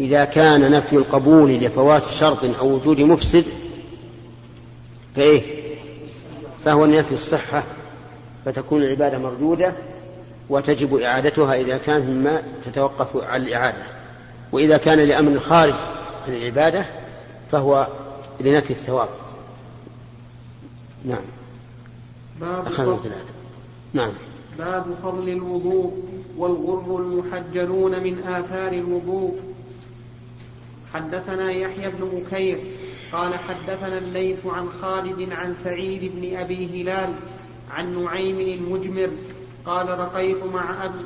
إذا 0.00 0.24
كان 0.24 0.70
نفي 0.70 0.96
القبول 0.96 1.52
لفوات 1.52 2.02
شرط 2.04 2.44
أو 2.58 2.74
وجود 2.74 3.00
مفسد 3.00 3.44
فإيه؟ 5.16 5.42
فهو 6.64 6.86
نفي 6.86 7.12
الصحة 7.12 7.62
فتكون 8.44 8.82
العبادة 8.82 9.18
مردودة 9.18 9.72
وتجب 10.48 10.96
إعادتها 10.96 11.54
إذا 11.54 11.78
كان 11.78 12.00
مما 12.00 12.42
تتوقف 12.64 13.24
على 13.24 13.42
الإعادة. 13.42 13.82
وإذا 14.52 14.76
كان 14.76 14.98
لأمر 14.98 15.38
خارج 15.38 15.74
عن 16.28 16.34
العبادة 16.34 16.86
فهو 17.54 17.88
لنفي 18.40 18.70
الثواب. 18.70 19.08
نعم. 21.04 21.22
باب 22.40 22.66
أخذنا 22.66 23.16
نعم. 23.92 24.12
باب 24.58 24.86
فضل 25.02 25.28
الوضوء 25.28 25.92
والغر 26.36 26.96
المحجلون 27.00 28.02
من 28.02 28.18
آثار 28.18 28.72
الوضوء. 28.72 29.38
حدثنا 30.94 31.50
يحيى 31.50 31.90
بن 31.90 32.08
بكير 32.08 32.58
قال 33.12 33.34
حدثنا 33.34 33.98
الليث 33.98 34.46
عن 34.46 34.68
خالد 34.82 35.32
عن 35.32 35.54
سعيد 35.64 36.12
بن 36.14 36.36
أبي 36.36 36.82
هلال 36.82 37.14
عن 37.70 38.04
نعيم 38.04 38.40
المجمر 38.40 39.10
قال 39.66 39.98
رقيت 39.98 40.44
مع 40.44 40.84
أبي 40.84 40.98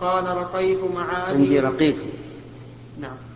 قال 0.00 0.24
رقيت 0.36 0.78
مع 0.94 1.30
أبي 1.30 1.42
عندي 1.42 1.60
رقيق. 1.60 1.96
نعم. 3.00 3.27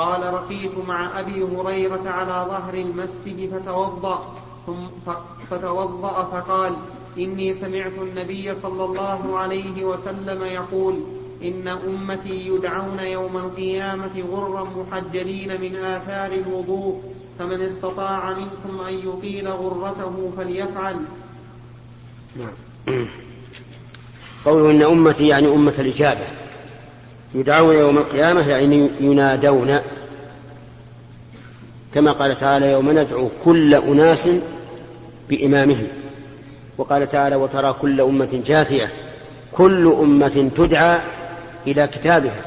قال 0.00 0.34
رقيت 0.34 0.72
مع 0.88 1.20
أبي 1.20 1.42
هريرة 1.42 2.10
على 2.10 2.46
ظهر 2.48 2.74
المسجد 2.74 3.50
فتوضأ 3.52 4.34
ثم 4.66 5.12
فتوضأ 5.50 6.24
فقال 6.24 6.72
إني 7.18 7.54
سمعت 7.54 7.92
النبي 8.02 8.54
صلى 8.54 8.84
الله 8.84 9.38
عليه 9.38 9.84
وسلم 9.84 10.44
يقول 10.44 10.94
إن 11.42 11.68
أمتي 11.68 12.46
يدعون 12.46 12.98
يوم 12.98 13.36
القيامة 13.36 14.24
غرا 14.32 14.64
محجلين 14.64 15.60
من 15.60 15.76
آثار 15.76 16.32
الوضوء 16.32 17.02
فمن 17.38 17.60
استطاع 17.60 18.30
منكم 18.30 18.80
أن 18.80 18.94
يطيل 18.94 19.48
غرته 19.48 20.32
فليفعل. 20.36 20.96
نعم. 22.36 23.06
قوله 24.44 24.70
إن 24.70 24.82
أمتي 24.82 25.28
يعني 25.28 25.48
أمة 25.54 25.74
الإجابة. 25.78 26.26
يدعون 27.34 27.74
يوم 27.74 27.98
القيامة 27.98 28.48
يعني 28.48 28.90
ينادون. 29.00 29.78
كما 31.94 32.12
قال 32.12 32.38
تعالى 32.38 32.70
يوم 32.72 32.90
ندعو 32.98 33.28
كل 33.44 33.74
أناس 33.74 34.28
بإمامهم. 35.28 35.86
وقال 36.78 37.08
تعالى 37.08 37.36
وترى 37.36 37.76
كل 37.80 38.00
أمة 38.00 38.42
جاثية 38.46 38.92
كل 39.52 39.92
أمة 40.00 40.50
تدعى 40.56 41.00
إلى 41.66 41.86
كتابها. 41.86 42.44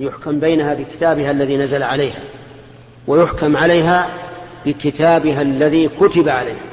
يحكم 0.00 0.40
بينها 0.40 0.74
بكتابها 0.74 1.30
الذي 1.30 1.56
نزل 1.56 1.82
عليها 1.82 2.20
ويحكم 3.06 3.56
عليها 3.56 4.08
بكتابها 4.66 5.42
الذي 5.42 5.88
كتب 5.88 6.28
عليها. 6.28 6.64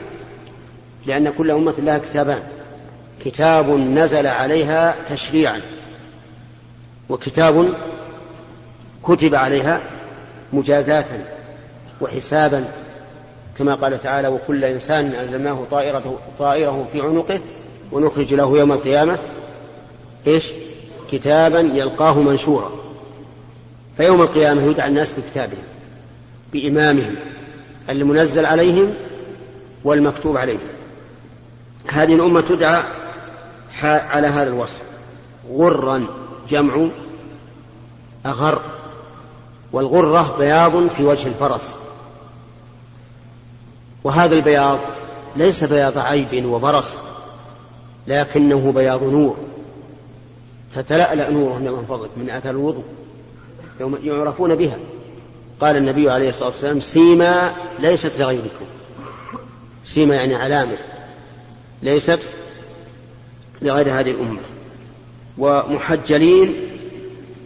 لأن 1.06 1.30
كل 1.38 1.52
أمة 1.52 1.74
لها 1.78 1.98
كتابان. 1.98 2.44
كتاب 3.26 3.70
نزل 3.70 4.28
عليها 4.28 4.96
تشريعا. 5.10 5.62
وكتاب 7.10 7.74
كتب 9.04 9.36
عليها 9.36 9.82
مجازاة 10.54 11.06
وحسابا 12.02 12.66
كما 13.58 13.76
قال 13.76 14.02
تعالى 14.02 14.28
وكل 14.28 14.66
إنسان 14.66 15.06
ألزمناه 15.06 15.64
طائرته, 15.72 16.18
طائره 16.40 16.88
في 16.94 17.02
عنقه 17.02 17.40
ونخرج 17.92 18.34
له 18.34 18.58
يوم 18.58 18.72
القيامة. 18.72 19.18
إيش؟ 20.28 20.52
كتابا 21.12 21.60
يلقاه 21.60 22.20
منشورا. 22.20 22.72
فيوم 23.98 24.22
القيامة 24.22 24.64
يدعى 24.64 24.88
الناس 24.88 25.14
بكتابهم 25.14 25.64
بإمامهم 26.54 27.16
المنزل 27.90 28.46
عليهم 28.46 28.94
والمكتوب 29.84 30.38
عليهم. 30.38 30.60
هذه 31.88 32.16
الأمة 32.16 32.42
تدعى 32.42 32.84
على 33.82 34.28
هذا 34.28 34.50
الوصف 34.50 34.82
غرا. 35.52 36.08
جمع 36.50 36.88
أغر 38.26 38.62
والغرة 39.72 40.38
بياض 40.38 40.88
في 40.88 41.04
وجه 41.04 41.28
الفرس. 41.28 41.76
وهذا 44.04 44.36
البياض 44.36 44.80
ليس 45.36 45.64
بياض 45.64 45.98
عيب 45.98 46.46
وبرص 46.46 46.94
لكنه 48.08 48.72
بياض 48.72 49.04
نور. 49.04 49.38
تتلألأ 50.76 51.30
نوره 51.30 51.58
من 51.58 51.86
فضلك 51.90 52.10
من 52.18 52.30
أثر 52.30 52.50
الوضوء 52.50 52.84
يوم 53.80 53.98
يعرفون 54.04 54.56
بها. 54.56 54.78
قال 55.62 55.78
النبي 55.78 56.10
عليه 56.10 56.30
الصلاة 56.30 56.50
والسلام 56.50 56.80
سيما 56.80 57.54
ليست 57.80 58.20
لغيركم. 58.20 58.66
سيما 59.86 60.16
يعني 60.16 60.36
علامة 60.36 60.78
ليست 61.82 62.20
لغير 63.62 64.00
هذه 64.00 64.12
الأمة. 64.12 64.40
ومحجلين. 65.38 66.56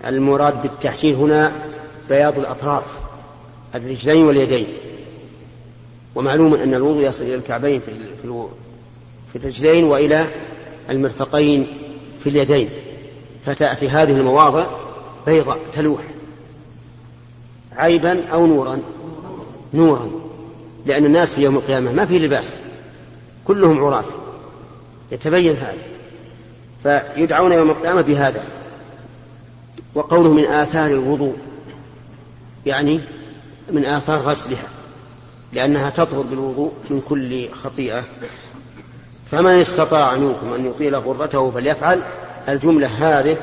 المراد 0.06 0.62
بالتحجيل 0.62 1.16
هنا 1.16 1.52
بياض 2.10 2.40
الأطراف 2.40 2.98
الرجلين 3.76 4.26
واليدين. 4.26 4.68
ومعلوم 6.16 6.54
أن 6.54 6.74
الوضوء 6.74 7.04
يصل 7.04 7.24
إلى 7.24 7.36
الكعبين 7.36 7.80
في 7.80 7.92
في 9.34 9.36
الرجلين 9.36 9.84
وإلى 9.84 10.28
المرفقين 10.90 11.68
في 12.24 12.30
اليدين. 12.30 12.70
فتأتي 13.46 13.90
هذه 13.90 14.12
المواضع 14.12 14.68
بيضاء 15.28 15.60
تلوح. 15.74 16.02
عيبا 17.72 18.28
أو 18.28 18.46
نورا؟ 18.46 18.82
نورا. 19.74 20.10
لأن 20.86 21.06
الناس 21.06 21.34
في 21.34 21.42
يوم 21.42 21.56
القيامة 21.56 21.92
ما 21.92 22.06
في 22.06 22.20
لباس. 22.20 22.54
كلهم 23.46 23.84
عراة. 23.84 24.06
يتبين 25.12 25.56
هذا. 25.56 25.97
فيدعون 26.84 27.52
يوم 27.52 27.70
القيامة 27.70 28.02
بهذا 28.02 28.44
وقوله 29.96 30.34
من 30.34 30.46
آثار 30.46 30.92
الوضوء 30.92 31.36
يعني 32.66 33.02
من 33.72 33.86
آثار 33.86 34.20
غسلها 34.20 34.68
لأنها 35.54 35.90
تطهر 35.90 36.22
بالوضوء 36.22 36.72
من 36.90 37.02
كل 37.10 37.50
خطيئة. 37.52 38.04
فمن 39.32 39.60
استطاع 39.60 40.16
منكم 40.16 40.54
أن 40.54 40.66
يطيل 40.66 40.96
غرته 40.96 41.52
فليفعل. 41.52 42.02
الجملة 42.50 42.88
هذه 42.88 43.38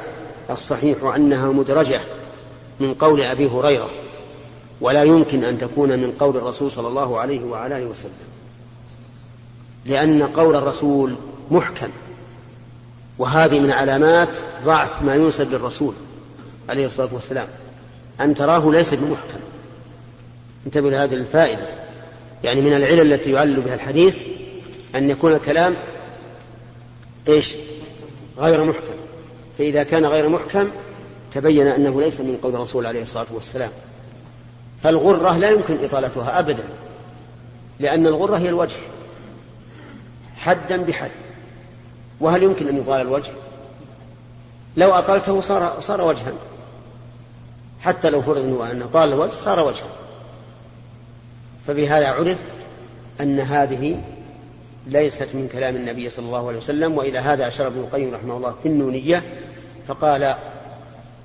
الصحيح 0.51 1.05
أنها 1.05 1.47
مدرجة 1.47 2.01
من 2.81 2.95
قول 2.95 3.23
أبي 3.23 3.47
هريرة 3.47 3.91
ولا 4.81 5.03
يمكن 5.03 5.45
أن 5.45 5.59
تكون 5.59 5.99
من 5.99 6.13
قول 6.21 6.37
الرسول 6.37 6.71
صلى 6.71 6.89
الله 6.89 7.19
عليه 7.19 7.45
وعلى 7.45 7.77
آله 7.77 7.87
وسلم 7.87 8.13
لأن 9.87 10.23
قول 10.23 10.57
الرسول 10.57 11.17
محكم. 11.51 11.89
وهذه 13.19 13.61
من 13.61 13.71
علامات 13.71 14.29
ضعف 14.65 15.03
ما 15.03 15.15
ينسب 15.15 15.51
للرسول 15.51 15.95
عليه 16.69 16.87
الصلاة 16.87 17.09
والسلام. 17.15 17.49
أن 18.21 18.35
تراه 18.35 18.71
ليس 18.71 18.95
بمحكم. 18.95 19.41
انتبه 20.67 20.91
لهذه 20.91 21.15
الفائدة. 21.15 21.69
يعني 22.45 22.61
من 22.61 22.75
العلل 22.77 23.13
التي 23.13 23.31
يعلل 23.31 23.61
بها 23.61 23.75
الحديث 23.75 24.19
أن 24.95 25.11
يكون 25.11 25.33
الكلام 25.33 25.77
إيش؟ 27.29 27.55
غير 28.39 28.65
محكم. 28.65 28.95
فإذا 29.59 29.83
كان 29.83 30.07
غير 30.07 30.29
محكم 30.29 30.69
تبين 31.35 31.69
أنه 31.69 32.01
ليس 32.01 32.21
من 32.21 32.37
قول 32.43 32.55
الرسول 32.55 32.87
عليه 32.87 33.03
الصلاة 33.03 33.27
والسلام. 33.31 33.71
فالغرة 34.83 35.39
لا 35.39 35.51
يمكن 35.51 35.85
إطالتها 35.85 36.39
أبدا 36.39 36.65
لأن 37.81 38.07
الغرة 38.07 38.37
هي 38.37 38.49
الوجه. 38.49 38.77
حدا 40.37 40.83
بحد. 40.83 41.11
وهل 42.25 42.43
يمكن 42.43 42.69
أن 42.69 42.77
يطال 42.77 43.01
الوجه؟ 43.01 43.33
لو 44.77 44.91
أطلته 44.91 45.41
صار, 45.41 45.81
صار 45.81 46.09
وجها. 46.09 46.33
حتى 47.81 48.11
لو 48.11 48.23
فرض 48.23 48.61
أنه 48.61 48.87
طال 48.93 49.13
الوجه 49.13 49.31
صار 49.31 49.67
وجها. 49.67 49.89
فبهذا 51.67 52.09
عرف 52.09 52.39
أن 53.21 53.41
هذه 53.41 54.01
ليست 54.87 55.29
من 55.35 55.49
كلام 55.49 55.77
النبي 55.77 56.09
صلى 56.09 56.27
الله 56.27 56.49
عليه 56.49 56.59
وسلم 56.59 56.99
وإلى 56.99 57.19
هذا 57.19 57.49
أشار 57.49 57.67
ابن 57.67 57.81
القيم 57.81 58.15
رحمه 58.15 58.37
الله 58.37 58.55
في 58.63 58.69
النونية 58.69 59.23
فقال 59.89 60.35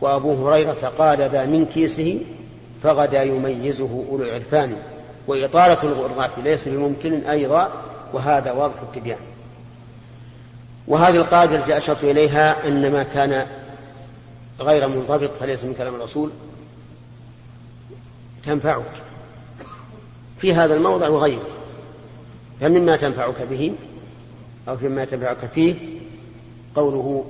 وأبو 0.01 0.47
هريرة 0.47 0.93
قال 0.97 1.17
ذا 1.17 1.45
من 1.45 1.65
كيسه 1.65 2.19
فغدا 2.83 3.23
يميزه 3.23 4.05
أولو 4.09 4.23
العرفان. 4.23 4.75
وإطالة 5.27 5.83
الغرات 5.83 6.31
ليس 6.43 6.67
بممكن 6.67 7.13
أيضا 7.13 7.71
وهذا 8.13 8.51
واضح 8.51 8.81
التبيان. 8.81 9.19
وهذه 10.89 11.15
القاعدة 11.15 11.55
التي 11.55 11.77
أشرت 11.77 12.03
إليها 12.03 12.67
أن 12.67 12.91
ما 12.91 13.03
كان 13.03 13.47
غير 14.59 14.87
منضبط 14.87 15.29
فليس 15.39 15.63
من 15.63 15.73
كلام 15.73 15.95
الرسول. 15.95 16.31
تنفعك 18.45 18.91
في 20.37 20.53
هذا 20.53 20.73
الموضع 20.73 21.09
وغيره. 21.09 21.47
فمما 22.61 22.97
تنفعك 22.97 23.41
به 23.41 23.73
أو 24.67 24.77
فيما 24.77 25.05
تنفعك 25.05 25.37
فيه؟ 25.55 25.75
قوله 26.75 27.25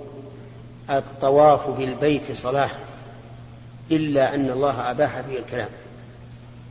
الطواف 0.90 1.70
بالبيت 1.70 2.32
صلاة 2.32 2.70
إلا 3.92 4.36
أن 4.36 4.50
الله 4.50 4.92
أباح 4.92 5.22
فيه 5.22 5.40
الكلام. 5.40 5.70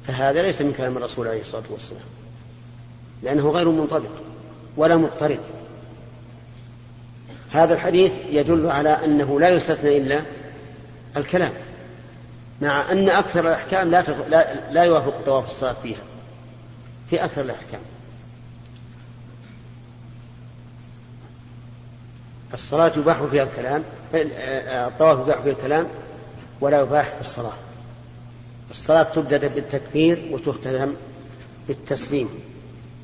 فهذا 0.07 0.43
ليس 0.43 0.63
من 0.63 0.73
كلام 0.73 0.97
الرسول 0.97 1.29
عليه 1.29 1.41
الصلاة 1.41 1.65
والسلام 1.71 2.03
لأنه 3.23 3.51
غير 3.51 3.69
منطبق 3.69 4.11
ولا 4.77 4.97
مضطرب. 4.97 5.39
هذا 7.53 7.75
الحديث 7.75 8.13
يدل 8.31 8.71
على 8.71 9.05
أنه 9.05 9.41
لا 9.41 9.49
يستثنى 9.49 9.97
إلا 9.97 10.21
الكلام 11.17 11.53
مع 12.61 12.93
أن 12.93 13.09
أكثر 13.09 13.41
الأحكام 13.41 13.91
لا, 13.91 14.03
لا, 14.29 14.71
لا 14.71 14.83
يوافق 14.83 15.25
طواف 15.27 15.47
الصلاة 15.47 15.73
فيها 15.73 16.01
في 17.11 17.25
أكثر 17.25 17.41
الأحكام. 17.41 17.81
الصلاة 22.55 22.93
يباح 22.97 23.23
فيها 23.23 23.43
الكلام 23.43 23.85
الطواف 24.15 25.19
يباح 25.19 25.41
فيها 25.41 25.53
الكلام 25.53 25.89
ولا 26.61 26.81
يباح 26.81 27.09
في 27.15 27.21
الصلاة. 27.21 27.53
الصلاة 28.71 29.03
تبدأ 29.03 29.49
بالتكبير 29.49 30.29
وتختتم 30.33 30.95
بالتسليم. 31.69 32.29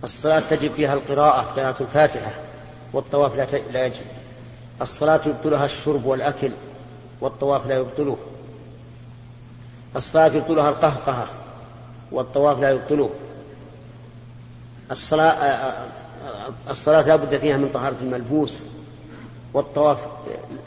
الصلاة 0.05 0.41
تجب 0.41 0.73
فيها 0.73 0.95
القراءة 0.95 1.41
قراءة 1.41 1.83
الفاتحة 1.83 2.33
والطواف 2.93 3.37
لا, 3.37 3.59
لا 3.73 3.87
يجب. 3.87 4.05
الصلاة 4.81 5.21
يبطلها 5.27 5.65
الشرب 5.65 6.07
والأكل 6.07 6.53
والطواف 7.21 7.67
لا 7.67 7.77
يبطله. 7.77 8.17
الصلاة 9.97 10.35
يبطلها 10.35 10.69
القهقهة 10.69 11.29
والطواف 12.13 12.61
لا 12.61 12.71
يبطله. 12.71 13.11
الصلاة 14.91 15.75
الصلاة 16.71 17.03
لا 17.03 17.17
بد 17.17 17.39
فيها 17.39 17.57
من 17.57 17.71
طهارة 17.75 17.97
الملبوس 18.03 18.63
والطواف 19.55 19.99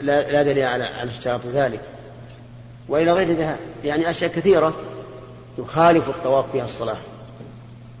لا 0.00 0.42
دليل 0.42 0.64
على 0.64 0.84
على 0.84 1.10
اشتراط 1.10 1.40
ذلك. 1.46 1.80
وإلى 2.88 3.12
غير 3.12 3.32
ذلك 3.32 3.58
يعني 3.84 4.10
أشياء 4.10 4.30
كثيرة 4.30 4.74
يخالف 5.58 6.08
الطواف 6.08 6.52
فيها 6.52 6.64
الصلاة. 6.64 6.96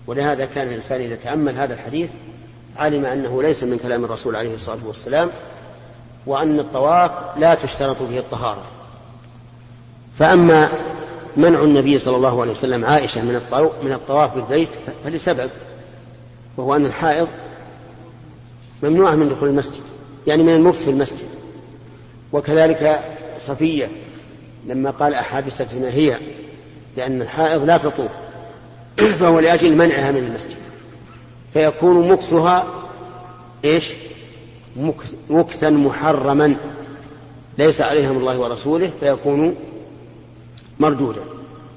ولهذا 0.06 0.44
كان 0.44 0.68
الإنسان 0.68 1.00
إذا 1.00 1.14
تأمل 1.14 1.56
هذا 1.56 1.74
الحديث 1.74 2.10
علم 2.76 3.06
أنه 3.06 3.42
ليس 3.42 3.64
من 3.64 3.78
كلام 3.78 4.04
الرسول 4.04 4.36
عليه 4.36 4.54
الصلاة 4.54 4.78
والسلام 4.86 5.30
وأن 6.26 6.60
الطواف 6.60 7.10
لا 7.36 7.54
تشترط 7.54 8.02
به 8.02 8.18
الطهارة. 8.18 8.62
فأما 10.18 10.68
منع 11.36 11.62
النبي 11.62 11.98
صلى 11.98 12.16
الله 12.16 12.40
عليه 12.40 12.50
وسلم 12.50 12.84
عائشة 12.84 13.22
من 13.22 13.40
من 13.82 13.92
الطواف 13.92 14.34
بالبيت 14.34 14.68
فلسبب 15.04 15.50
وهو 16.56 16.76
أن 16.76 16.86
الحائض 16.86 17.28
ممنوعة 18.82 19.14
من 19.14 19.28
دخول 19.28 19.48
المسجد 19.48 19.82
يعني 20.26 20.42
من 20.42 20.54
المكث 20.54 20.84
في 20.84 20.90
المسجد. 20.90 21.28
وكذلك 22.32 23.04
صفية 23.38 23.88
لما 24.66 24.90
قال 24.90 25.14
أحابستنا 25.14 25.88
هي 25.88 26.18
لأن 26.96 27.22
الحائض 27.22 27.64
لا 27.64 27.78
تطوف 27.78 28.10
فهو 29.20 29.40
لأجل 29.40 29.76
منعها 29.76 30.10
من 30.10 30.24
المسجد. 30.24 30.56
فيكون 31.52 32.08
مكثها 32.08 32.66
إيش؟ 33.64 33.92
مكثا 35.30 35.70
محرما 35.70 36.56
ليس 37.58 37.80
عليهم 37.80 38.18
الله 38.18 38.38
ورسوله 38.38 38.90
فيكون 39.00 39.54
مردودا. 40.80 41.20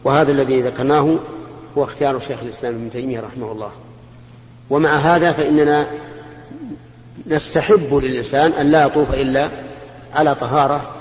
وهذا 0.04 0.32
الذي 0.32 0.62
ذكرناه 0.62 1.16
هو 1.78 1.84
اختيار 1.84 2.20
شيخ 2.20 2.42
الإسلام 2.44 2.76
ابن 2.76 2.92
تيمية 2.92 3.20
رحمه 3.20 3.52
الله. 3.52 3.72
ومع 4.70 4.98
هذا 4.98 5.32
فإننا 5.32 5.88
نستحب 7.28 7.94
للإنسان 7.94 8.52
أن 8.52 8.72
لا 8.72 8.86
يطوف 8.86 9.14
إلا 9.14 9.50
على 10.14 10.36
طهارة 10.36 10.92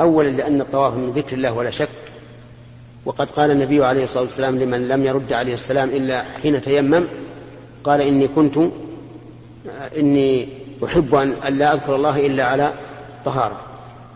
أولا 0.00 0.28
لأن 0.28 0.60
الطواف 0.60 0.94
من 0.94 1.10
ذكر 1.10 1.36
الله 1.36 1.52
ولا 1.52 1.70
شك. 1.70 1.88
وقد 3.04 3.30
قال 3.30 3.50
النبي 3.50 3.84
عليه 3.84 4.04
الصلاة 4.04 4.22
والسلام 4.22 4.58
لمن 4.58 4.88
لم 4.88 5.04
يرد 5.04 5.32
عليه 5.32 5.54
السلام 5.54 5.88
إلا 5.88 6.24
حين 6.42 6.62
تيمم 6.62 7.04
قال 7.84 8.00
إني 8.00 8.28
كنت 8.28 8.58
إني 9.96 10.48
أحب 10.84 11.14
أن 11.14 11.58
لا 11.58 11.74
أذكر 11.74 11.96
الله 11.96 12.26
إلا 12.26 12.44
على 12.44 12.72
طهارة. 13.24 13.60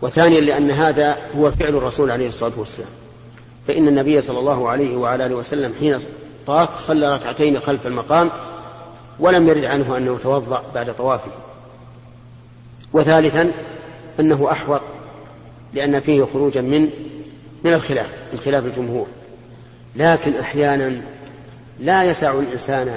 وثانيا 0.01 0.41
لأن 0.41 0.71
هذا 0.71 1.17
هو 1.37 1.51
فعل 1.51 1.75
الرسول 1.75 2.11
عليه 2.11 2.27
الصلاة 2.27 2.51
والسلام. 2.57 2.89
فإن 3.67 3.87
النبي 3.87 4.21
صلى 4.21 4.39
الله 4.39 4.69
عليه 4.69 4.97
وعلى 4.97 5.25
آله 5.25 5.35
وسلم 5.35 5.73
حين 5.79 5.97
طاف 6.47 6.79
صلى 6.79 7.15
ركعتين 7.15 7.59
خلف 7.59 7.87
المقام 7.87 8.29
ولم 9.19 9.47
يرد 9.47 9.65
عنه 9.65 9.97
أنه 9.97 10.17
توضأ 10.23 10.63
بعد 10.75 10.95
طوافه. 10.95 11.31
وثالثا 12.93 13.51
أنه 14.19 14.51
أحوط 14.51 14.81
لأن 15.73 15.99
فيه 15.99 16.27
خروجا 16.33 16.61
من 16.61 16.89
من 17.63 17.73
الخلاف 17.73 18.09
من 18.33 18.39
خلاف 18.39 18.65
الجمهور. 18.65 19.07
لكن 19.95 20.35
أحيانا 20.35 21.01
لا 21.79 22.03
يسع 22.03 22.39
الإنسان 22.39 22.95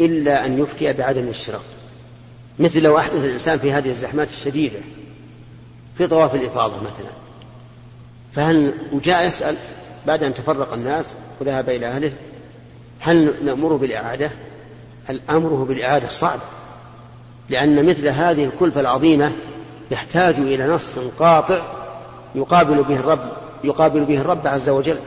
إلا 0.00 0.46
أن 0.46 0.58
يفتي 0.58 0.92
بعدم 0.92 1.22
الاشتراك. 1.22 1.60
مثل 2.58 2.82
لو 2.82 2.98
أحدث 2.98 3.24
الإنسان 3.24 3.58
في 3.58 3.72
هذه 3.72 3.90
الزحمات 3.90 4.28
الشديدة 4.28 4.78
في 5.98 6.06
طواف 6.06 6.34
الإفاضة 6.34 6.76
مثلا. 6.76 7.10
فهل 8.32 8.74
وجاء 8.92 9.26
يسأل 9.26 9.56
بعد 10.06 10.22
أن 10.22 10.34
تفرق 10.34 10.72
الناس 10.72 11.10
وذهب 11.40 11.68
إلى 11.68 11.86
أهله 11.86 12.12
هل 13.00 13.44
نأمره 13.44 13.76
بالإعادة؟ 13.76 14.30
الأمره 15.10 15.64
بالإعادة 15.68 16.08
صعب 16.08 16.38
لأن 17.50 17.86
مثل 17.86 18.08
هذه 18.08 18.44
الكلفة 18.44 18.80
العظيمة 18.80 19.32
يحتاج 19.90 20.34
إلى 20.34 20.66
نص 20.66 20.98
قاطع 20.98 21.72
يقابل 22.34 22.82
به 22.82 22.96
الرب 22.96 23.32
يقابل 23.64 24.04
به 24.04 24.20
الرب 24.20 24.46
عز 24.46 24.68
وجل 24.68 24.98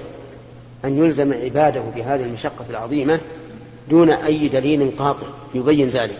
أن 0.86 0.98
يلزم 0.98 1.34
عباده 1.34 1.82
بهذه 1.96 2.24
المشقة 2.24 2.66
العظيمة 2.70 3.20
دون 3.90 4.10
أي 4.10 4.48
دليل 4.48 4.92
قاطع 4.98 5.28
يبين 5.56 5.88
ذلك. 5.88 6.18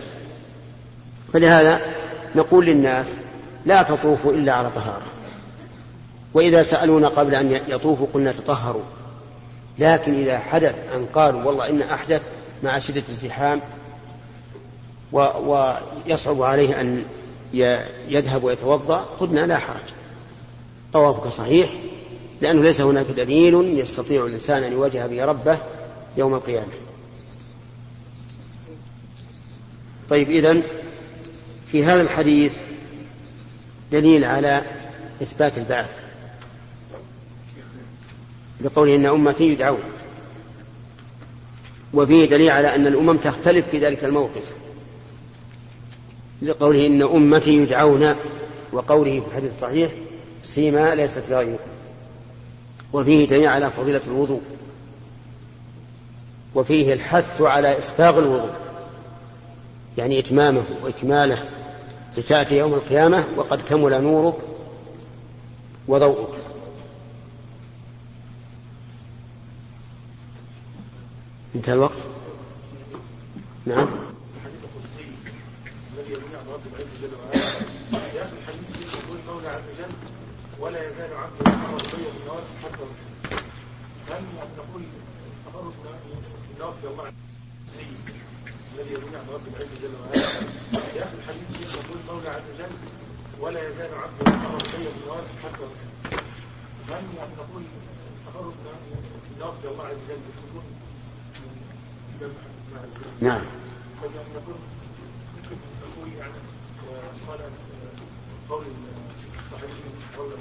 فلهذا 1.32 1.80
نقول 2.36 2.66
للناس 2.66 3.06
لا 3.66 3.82
تطوفوا 3.82 4.32
إلا 4.32 4.52
على 4.52 4.70
طهارة. 4.70 5.06
وإذا 6.34 6.62
سألونا 6.62 7.08
قبل 7.08 7.34
أن 7.34 7.50
يطوفوا 7.68 8.06
قلنا 8.14 8.32
تطهروا. 8.32 8.82
لكن 9.78 10.14
إذا 10.14 10.38
حدث 10.38 10.94
أن 10.94 11.06
قالوا 11.14 11.44
والله 11.44 11.68
إن 11.68 11.82
أحدث 11.82 12.22
مع 12.62 12.78
شدة 12.78 13.02
الزحام 13.08 13.60
ويصعب 15.12 16.42
عليه 16.42 16.80
أن 16.80 17.04
يذهب 18.08 18.44
ويتوضأ 18.44 18.96
قلنا 18.96 19.46
لا 19.46 19.56
حرج. 19.56 19.82
طوافك 20.92 21.28
صحيح 21.28 21.70
لأنه 22.40 22.62
ليس 22.62 22.80
هناك 22.80 23.06
دليل 23.06 23.78
يستطيع 23.78 24.26
الإنسان 24.26 24.62
أن 24.62 24.72
يواجه 24.72 25.06
به 25.06 25.24
ربه 25.24 25.58
يوم 26.16 26.34
القيامة. 26.34 26.72
طيب 30.10 30.30
إذن 30.30 30.62
في 31.72 31.84
هذا 31.84 32.02
الحديث 32.02 32.52
دليل 33.92 34.24
على 34.24 34.62
إثبات 35.22 35.58
البعث 35.58 35.98
بقوله 38.60 38.96
إن 38.96 39.06
أمتي 39.06 39.44
يدعون 39.44 39.80
وفيه 41.94 42.26
دليل 42.26 42.50
على 42.50 42.74
أن 42.74 42.86
الأمم 42.86 43.16
تختلف 43.16 43.68
في 43.68 43.78
ذلك 43.78 44.04
الموقف 44.04 44.42
لقوله 46.42 46.86
إن 46.86 47.02
أمتي 47.02 47.50
يدعون 47.50 48.14
وقوله 48.72 49.20
في 49.20 49.26
الحديث 49.26 49.52
الصحيح 49.52 49.90
سيما 50.42 50.94
ليست 50.94 51.22
لغيركم 51.30 51.70
وفيه 52.92 53.26
دليل 53.26 53.46
على 53.46 53.70
فضيلة 53.70 54.00
الوضوء 54.06 54.40
وفيه 56.54 56.92
الحث 56.92 57.42
على 57.42 57.78
إسباغ 57.78 58.18
الوضوء 58.18 58.54
يعني 59.98 60.18
إتمامه 60.18 60.64
وإكماله 60.82 61.44
لتأتي 62.20 62.56
يوم 62.56 62.74
القيامة 62.74 63.24
وقد 63.36 63.62
كمل 63.62 64.02
نورك 64.02 64.34
وضوءك. 65.88 66.38
انتهى 71.54 71.74
الوقت؟ 71.74 71.96
نعم. 73.66 73.88
ولا 80.60 80.78
يزال 80.88 81.10
عبده 81.14 81.50
يتقرب 81.50 81.94
الي 81.94 82.04
بالنوافل 82.18 82.58
حتى 82.64 82.84
هل 84.10 84.22
نقول 84.58 84.82
التقرب 85.46 85.72
بالنوافل 86.48 86.86
الله؟ 86.86 87.12
الذي 88.74 88.92
يبني 88.94 89.16
عن 89.16 89.26
رب 89.34 89.46
العزة 89.48 89.76
جل 89.82 89.94
وعلا 90.00 90.28
في 90.92 91.02
اخر 91.02 91.14
الحديث 91.18 91.74
يقول 91.76 91.98
المولى 92.00 92.28
عز 92.28 92.42
وجل 92.54 92.74
ولا 93.40 93.68
يزال 93.68 93.90
عبده 93.94 94.20
يتقرب 94.32 94.74
الي 94.74 94.88
بالنوافل 94.90 95.38
حتى 95.44 95.64
هل 96.88 97.02
نقول 97.38 97.62
التقرب 98.26 98.54
بالنوافل 99.30 99.68
الله 99.68 99.84
عز 99.84 99.96
وجل 99.96 100.20
يكون 100.46 100.64
نعم. 103.20 103.42
نقول 104.36 104.54
ممكن 105.36 105.56
نقول 105.82 106.12
يعني 106.18 106.32
قال 107.28 107.40
قول 108.48 108.64
الصحيحين 109.38 109.92
قولا 110.18 110.36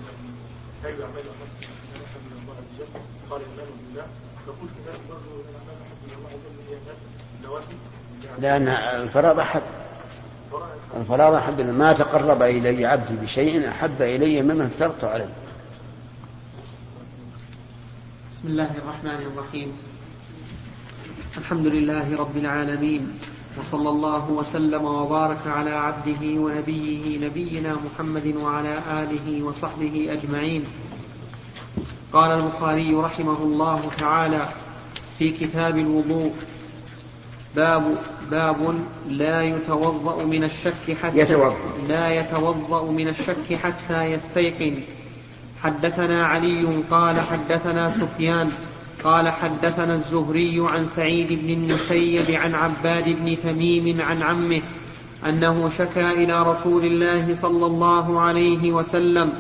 اي 0.86 1.04
اعمال 1.04 1.24
احب 1.30 1.52
احب 2.06 2.22
من 2.26 2.40
الله 2.42 2.56
عز 2.58 2.82
وجل 2.82 3.02
قال 3.30 3.42
ايمان 3.42 3.68
بالله. 3.78 4.08
نقول 4.48 4.70
كذلك 4.76 5.02
برضه 5.10 5.32
الأعمال 5.50 5.78
احب 5.84 5.98
من 6.08 6.14
الله 6.18 6.30
عز 6.30 6.46
وجل 6.48 6.70
هي 6.70 6.78
النوافل 7.40 7.76
لأن 8.40 8.68
الفرائض 8.68 9.40
أحب. 9.40 9.62
الفرائض 10.98 11.34
أحب 11.34 11.62
ما 11.62 11.94
تقرب 11.94 12.42
إلي 12.42 12.86
عبدي 12.86 13.14
بشيء 13.22 13.70
أحب 13.70 14.02
إلي 14.02 14.42
مما 14.42 14.66
افترضت 14.66 15.04
عليه. 15.04 15.30
بسم 18.32 18.48
الله 18.48 18.72
الرحمن 18.78 19.26
الرحيم. 19.32 19.72
الحمد 21.38 21.68
لله 21.68 22.18
رب 22.18 22.38
العالمين 22.38 23.20
وصلى 23.60 23.90
الله 23.90 24.32
وسلم 24.32 24.86
وبارك 24.86 25.48
على 25.48 25.72
عبده 25.72 26.42
ونبيه 26.42 27.28
نبينا 27.28 27.78
محمد 27.86 28.36
وعلى 28.36 28.80
آله 28.92 29.44
وصحبه 29.44 30.08
أجمعين. 30.10 30.66
قال 32.14 32.32
البخاري 32.32 32.94
رحمه 32.96 33.38
الله 33.38 33.92
تعالى 33.98 34.50
في 35.20 35.32
كتاب 35.32 35.78
الوضوء 35.78 36.34
باب 37.56 37.98
باب 38.32 38.76
لا 39.10 39.42
يتوضأ 39.42 40.26
من 40.26 40.44
الشك 40.44 40.98
حتى 41.04 41.18
يتوضأ. 41.18 41.56
لا 41.90 42.14
يتوضأ 42.14 42.92
من 42.92 43.08
الشك 43.08 43.54
حتى 43.64 44.04
يستيقن. 44.04 44.74
حدثنا 45.64 46.26
علي 46.26 46.84
قال 46.92 47.20
حدثنا 47.20 47.90
سفيان 47.90 48.50
قال 49.04 49.30
حدثنا 49.30 49.94
الزهري 49.94 50.68
عن 50.70 50.88
سعيد 50.88 51.28
بن 51.28 51.50
المسيب 51.54 52.32
عن 52.32 52.56
عباد 52.56 53.10
بن 53.10 53.38
تميم 53.44 54.02
عن 54.02 54.24
عمه 54.24 54.62
أنه 55.26 55.70
شكا 55.70 56.12
إلى 56.12 56.44
رسول 56.44 56.86
الله 56.86 57.36
صلى 57.36 57.66
الله 57.66 58.20
عليه 58.20 58.72
وسلم. 58.72 59.34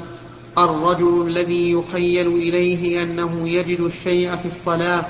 الرجل 0.57 1.27
الذي 1.27 1.71
يخيل 1.71 2.27
إليه 2.27 3.03
أنه 3.03 3.49
يجد 3.49 3.79
الشيء 3.79 4.35
في 4.35 4.45
الصلاة 4.45 5.05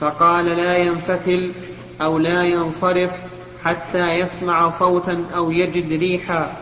فقال 0.00 0.44
لا 0.44 0.76
ينفتل 0.76 1.52
أو 2.00 2.18
لا 2.18 2.42
ينصرف 2.44 3.10
حتى 3.64 4.04
يسمع 4.04 4.70
صوتا 4.70 5.24
أو 5.36 5.50
يجد 5.50 5.92
ريحا. 5.92 6.56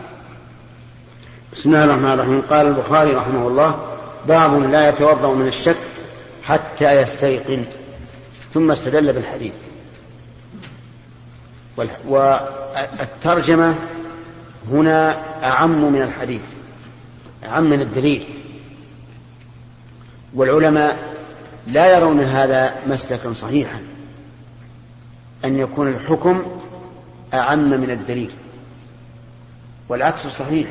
بسم 1.53 1.69
الله 1.69 1.83
الرحمن 1.83 2.11
الرحيم. 2.11 2.41
قال 2.41 2.67
البخاري 2.67 3.13
رحمه 3.13 3.47
الله 3.47 3.97
باب 4.27 4.63
لا 4.63 4.89
يتوضأ 4.89 5.33
من 5.33 5.47
الشك 5.47 5.77
حتى 6.43 7.01
يستيقن. 7.01 7.63
ثم 8.53 8.71
استدل 8.71 9.13
بالحديث. 9.13 9.53
والترجمة 12.07 13.75
هنا 14.71 15.17
أعم 15.43 15.93
من 15.93 16.01
الحديث 16.01 16.41
أعم 17.43 17.63
من 17.69 17.81
الدليل. 17.81 18.25
والعلماء 20.33 21.15
لا 21.67 21.97
يرون 21.97 22.19
هذا 22.19 22.75
مسلكا 22.87 23.33
صحيحا. 23.33 23.79
أن 25.45 25.59
يكون 25.59 25.87
الحكم 25.87 26.43
أعم 27.33 27.69
من 27.69 27.89
الدليل. 27.91 28.31
والعكس 29.89 30.27
صحيح. 30.27 30.67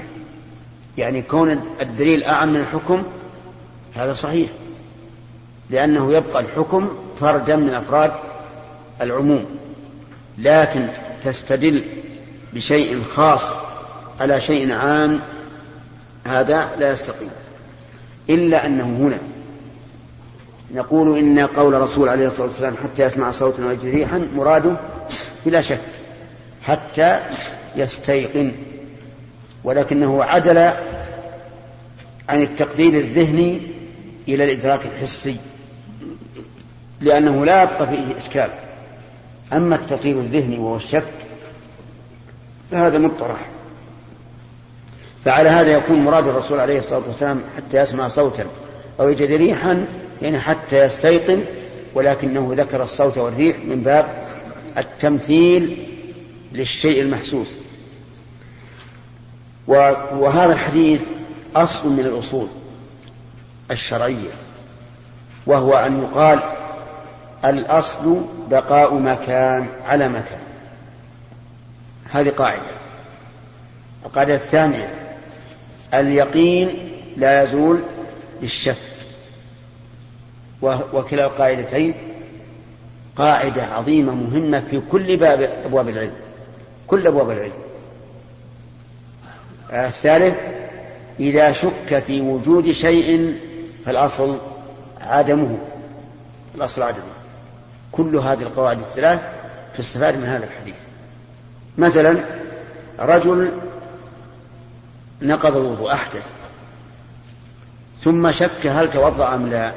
يعني 0.98 1.22
كون 1.22 1.60
الدليل 1.80 2.24
أعم 2.24 2.52
من 2.52 2.60
الحكم 2.60 3.02
هذا 3.94 4.12
صحيح. 4.12 4.50
لأنه 5.70 6.12
يبقى 6.12 6.42
الحكم 6.42 6.88
فردا 7.20 7.56
من 7.56 7.70
أفراد 7.70 8.12
العموم. 9.00 9.44
لكن 10.38 10.88
تستدل 11.24 11.84
بشيء 12.52 13.02
خاص 13.02 13.44
على 14.20 14.40
شيء 14.40 14.72
عام 14.72 15.20
هذا 16.24 16.70
لا 16.78 16.92
يستقيم. 16.92 17.30
إلا 18.30 18.66
أنه 18.66 18.84
هنا 18.84 19.18
نقول 20.70 21.18
إن 21.18 21.38
قول 21.38 21.74
الرسول 21.74 22.08
عليه 22.08 22.26
الصلاة 22.26 22.46
والسلام 22.46 22.74
حتى 22.84 23.02
يسمع 23.02 23.30
صوتا 23.30 23.66
ويجري 23.66 23.90
ريحا 23.90 24.28
مراده 24.36 24.76
بلا 25.46 25.60
شك 25.60 25.80
حتى 26.62 27.20
يستيقن 27.76 28.52
ولكنه 29.64 30.24
عدل 30.24 30.58
عن 32.28 32.42
التقدير 32.42 32.94
الذهني 32.94 33.60
إلى 34.28 34.44
الإدراك 34.44 34.86
الحسي 34.86 35.36
لأنه 37.00 37.44
لا 37.44 37.62
يبقى 37.62 37.86
فيه 37.86 38.18
إشكال. 38.18 38.50
أما 39.52 39.76
التطير 39.76 40.20
الذهني 40.20 40.58
وهو 40.58 40.76
الشك 40.76 41.12
فهذا 42.70 42.98
مطرح. 42.98 43.46
فعلى 45.24 45.48
هذا 45.48 45.72
يكون 45.72 46.04
مراد 46.04 46.28
الرسول 46.28 46.60
عليه 46.60 46.78
الصلاة 46.78 47.02
والسلام 47.06 47.40
حتى 47.56 47.76
يسمع 47.76 48.08
صوتا 48.08 48.46
أو 49.00 49.08
يجد 49.08 49.30
ريحا 49.30 49.86
يعني 50.22 50.40
حتى 50.40 50.84
يستيقن 50.84 51.44
ولكنه 51.94 52.54
ذكر 52.56 52.82
الصوت 52.82 53.18
والريح 53.18 53.56
من 53.64 53.80
باب 53.80 54.24
التمثيل 54.78 55.86
للشيء 56.52 57.02
المحسوس. 57.02 57.56
وهذا 59.66 60.52
الحديث 60.52 61.00
أصل 61.56 61.88
من 61.88 62.00
الأصول 62.00 62.48
الشرعية 63.70 64.30
وهو 65.46 65.74
أن 65.74 66.02
يقال 66.02 66.42
الأصل 67.44 68.20
بقاء 68.50 68.94
مكان 68.94 69.68
على 69.86 70.08
مكان. 70.08 70.40
هذه 72.10 72.28
قاعدة. 72.28 72.74
القاعدة 74.06 74.34
الثانية 74.34 74.94
اليقين 75.94 76.90
لا 77.16 77.42
يزول 77.42 77.80
بالشك. 78.40 78.93
وكلا 80.92 81.24
القاعدتين. 81.24 81.94
قاعدة 83.16 83.62
عظيمة 83.62 84.14
مهمة 84.14 84.60
في 84.60 84.80
كل 84.80 85.16
باب 85.16 85.42
أبواب 85.64 85.88
العلم. 85.88 86.14
كل 86.86 87.06
أبواب 87.06 87.30
العلم. 87.30 87.52
الثالث 89.72 90.40
إذا 91.20 91.52
شك 91.52 92.02
في 92.06 92.20
وجود 92.20 92.72
شيء 92.72 93.38
فالأصل 93.86 94.38
عدمه. 95.00 95.58
الأصل 96.54 96.82
عدمه. 96.82 97.14
كل 97.92 98.16
هذه 98.16 98.42
القواعد 98.42 98.78
الثلاث 98.78 99.20
تستفاد 99.78 100.16
من 100.16 100.24
هذا 100.24 100.44
الحديث. 100.44 100.76
مثلا 101.78 102.24
رجل 102.98 103.52
نقض 105.22 105.56
الوضوء 105.56 105.92
أحدث 105.92 106.22
ثم 108.02 108.30
شك 108.30 108.66
هل 108.66 108.90
توضأ 108.90 109.34
أم 109.34 109.46
لا. 109.50 109.72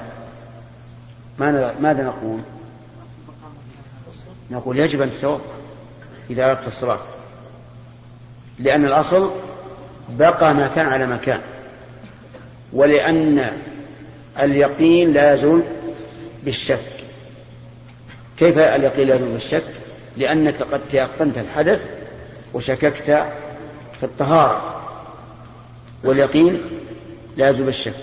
ماذا 1.39 2.04
نقول؟ 2.04 2.39
نقول 4.52 4.80
يجب 4.80 5.02
أن 5.02 5.12
تتوضأ 5.12 5.41
إذا 6.30 6.45
أردت 6.50 6.67
الصلاة 6.67 7.00
لأن 8.60 8.86
الأصل 8.86 9.32
بقى 10.10 10.54
ما 10.54 10.67
كان 10.67 10.86
على 10.86 11.08
مكان. 11.08 11.39
ولأن 12.73 13.52
اليقين 14.39 15.13
لا 15.13 15.34
يزول 15.34 15.62
بالشك. 16.43 16.80
كيف 18.38 18.58
اليقين 18.58 19.08
لا 19.08 19.15
يزول 19.15 19.30
بالشك؟ 19.30 19.63
لأنك 20.17 20.62
قد 20.63 20.82
تيقنت 20.91 21.38
الحدث 21.38 21.89
وشككت 22.54 23.26
في 24.00 24.04
الطهارة. 24.04 24.82
واليقين 26.04 26.62
لا 27.38 27.50
يزول 27.50 27.65
بالشك. 27.65 27.93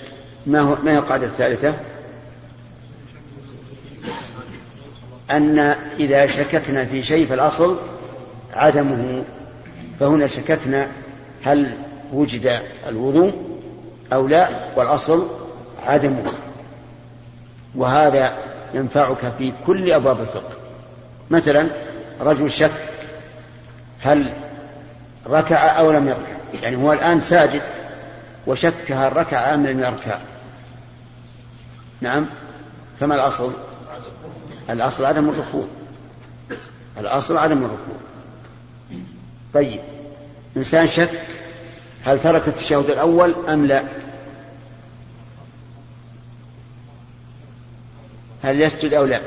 ما 0.47 0.61
هو 0.61 0.77
ما 0.85 0.92
هي 0.92 0.99
القاعدة 0.99 1.27
الثالثة؟ 1.27 1.75
أن 5.30 5.58
إذا 5.98 6.26
شككنا 6.26 6.84
في 6.84 7.02
شيء 7.02 7.26
فالأصل 7.26 7.78
عدمه 8.54 9.24
فهنا 10.00 10.26
شككنا 10.26 10.88
هل 11.44 11.74
وجد 12.12 12.60
الوضوء 12.87 13.32
أو 14.12 14.28
لا 14.28 14.48
والأصل 14.76 15.28
عدمه. 15.87 16.32
وهذا 17.74 18.32
ينفعك 18.74 19.32
في 19.38 19.52
كل 19.66 19.92
أبواب 19.92 20.20
الفقه. 20.20 20.52
مثلا 21.30 21.66
رجل 22.20 22.50
شك 22.50 22.70
هل 24.00 24.32
ركع 25.26 25.78
أو 25.78 25.92
لم 25.92 26.08
يركع. 26.08 26.62
يعني 26.62 26.76
هو 26.76 26.92
الآن 26.92 27.20
ساجد 27.20 27.62
وشك 28.46 28.92
هل 28.92 29.16
ركع 29.16 29.54
أم 29.54 29.66
لم 29.66 29.80
يركع. 29.80 30.18
نعم 32.00 32.26
فما 33.00 33.14
الأصل؟ 33.14 33.52
الأصل 34.70 35.05
عدم 35.05 35.29
الركوع. 35.29 35.66
الأصل 36.98 37.37
عدم 37.37 37.59
الركوع. 37.59 37.96
طيب 39.55 39.81
إنسان 40.57 40.87
شك 40.87 41.22
هل 42.05 42.20
ترك 42.20 42.48
التشهد 42.48 42.90
الأول 42.90 43.35
أم 43.48 43.66
لا؟ 43.66 43.85
هل 48.42 48.61
يسجد 48.61 48.94
أو 48.94 49.05
لا؟ 49.05 49.20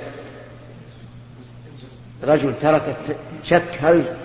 رجل 2.23 2.59
ترك 2.59 2.97
شك 3.43 3.77
هل 3.79 4.17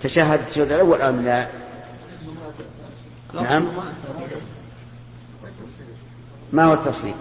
تشهد 0.00 0.40
التشهد 0.40 0.72
الأول 0.72 1.02
أم 1.02 1.24
لا؟ 1.24 1.48
نعم. 3.34 3.68
ما 6.52 6.64
هو 6.64 6.74
التفصيل؟ 6.74 7.14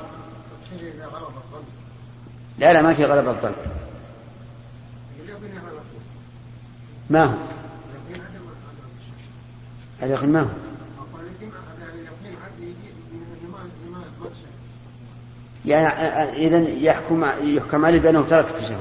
لا 2.62 2.74
لا 2.74 2.82
ما 2.82 2.94
في 2.94 3.06
غلبة 3.06 3.32
الظن. 3.32 3.52
ما 7.10 7.24
هو؟ 7.26 7.38
اليقين 10.04 10.30
ما 10.30 10.42
هو؟ 10.42 10.48
يعني 15.66 15.88
إذا 16.48 16.70
يحكم 16.70 17.26
يحكم 17.44 17.86
عليه 17.86 18.00
بأنه 18.00 18.22
ترك 18.22 18.48
التشهد. 18.50 18.78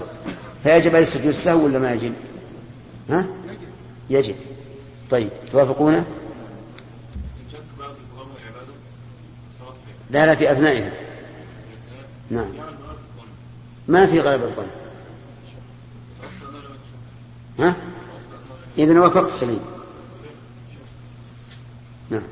فيجب 0.62 0.90
عليه 0.90 1.02
السجود 1.02 1.26
السهو 1.26 1.64
ولا 1.64 1.78
ما 1.78 1.92
يجب؟ 1.92 2.12
ها؟ 3.10 3.26
يجب. 4.10 4.34
طيب 5.10 5.30
توافقونه؟ 5.52 6.04
لا 10.10 10.26
لا 10.26 10.34
في 10.34 10.52
أثنائها 10.52 10.90
نعم. 12.30 12.52
ما 13.90 14.06
في 14.06 14.20
غلبة 14.20 14.44
الظن 14.44 14.66
ها؟ 17.58 17.76
إذا 18.78 19.00
وافقت 19.00 19.30
سليم 19.30 19.60
نعم 22.10 22.22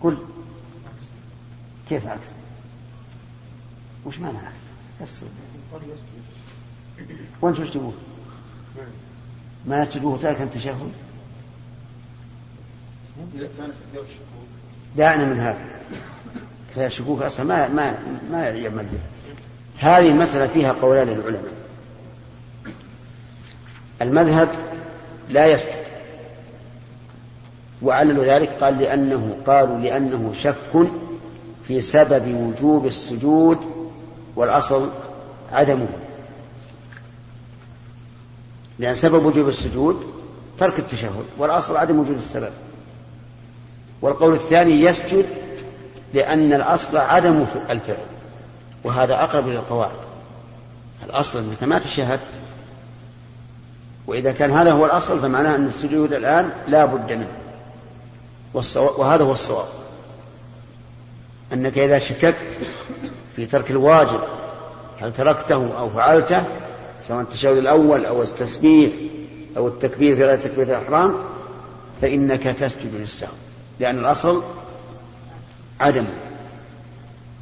قل 0.00 0.18
كيف 1.88 2.06
عكس؟ 2.06 2.26
وش 4.06 4.18
معنى 4.18 4.38
عكس؟ 5.00 5.12
وين 7.42 7.54
تشتبوه؟ 7.54 7.92
ما 9.66 9.82
يسجدوه 9.82 10.18
تاركا 10.18 10.44
التشهد؟ 10.44 10.92
دعنا 14.96 15.24
من 15.24 15.40
هذا 15.40 15.70
فالشكوك 16.74 17.22
أصلا 17.22 17.46
ما 17.46 17.68
ما 17.68 18.18
ما 18.30 18.48
يعمل 18.48 18.84
به 18.84 19.11
هذه 19.82 20.10
المسألة 20.10 20.46
فيها 20.46 20.72
قولان 20.72 21.08
للعلماء. 21.08 21.52
المذهب 24.02 24.48
لا 25.28 25.46
يسجد 25.46 25.82
وعللوا 27.82 28.24
ذلك 28.24 28.48
قال 28.48 28.78
لأنه 28.78 29.36
قالوا 29.46 29.78
لأنه 29.78 30.32
شك 30.40 30.90
في 31.68 31.80
سبب 31.80 32.34
وجوب 32.34 32.86
السجود 32.86 33.58
والأصل 34.36 34.90
عدمه. 35.52 35.88
لأن 38.78 38.94
سبب 38.94 39.26
وجوب 39.26 39.48
السجود 39.48 40.12
ترك 40.58 40.78
التشهد 40.78 41.24
والأصل 41.38 41.76
عدم 41.76 41.98
وجود 41.98 42.16
السبب. 42.16 42.52
والقول 44.02 44.34
الثاني 44.34 44.80
يسجد 44.80 45.26
لأن 46.14 46.52
الأصل 46.52 46.96
عدم 46.96 47.44
الفعل. 47.70 48.21
وهذا 48.84 49.14
أقرب 49.14 49.48
إلى 49.48 49.56
القواعد. 49.56 49.96
الأصل 51.06 51.38
أنك 51.38 51.62
ما 51.62 51.78
تشهدت 51.78 52.20
وإذا 54.06 54.32
كان 54.32 54.50
هذا 54.50 54.72
هو 54.72 54.86
الأصل 54.86 55.20
فمعناه 55.20 55.56
أن 55.56 55.66
السجود 55.66 56.12
الآن 56.12 56.50
لا 56.68 56.84
بد 56.84 57.12
منه. 57.12 57.28
وهذا 58.76 59.24
هو 59.24 59.32
الصواب. 59.32 59.68
أنك 61.52 61.78
إذا 61.78 61.98
شككت 61.98 62.58
في 63.36 63.46
ترك 63.46 63.70
الواجب 63.70 64.20
هل 65.00 65.12
تركته 65.12 65.78
أو 65.78 65.90
فعلته 65.90 66.44
سواء 67.08 67.20
التشهد 67.20 67.56
الأول 67.56 68.06
أو 68.06 68.22
التسبيح 68.22 68.92
أو 69.56 69.68
التكبير 69.68 70.16
في 70.16 70.24
غير 70.24 70.36
تكبيرة 70.36 70.78
الإحرام 70.78 71.14
فإنك 72.02 72.42
تسجد 72.42 72.94
للسهو. 72.94 73.32
لأن 73.80 73.98
الأصل 73.98 74.42
عدم. 75.80 76.04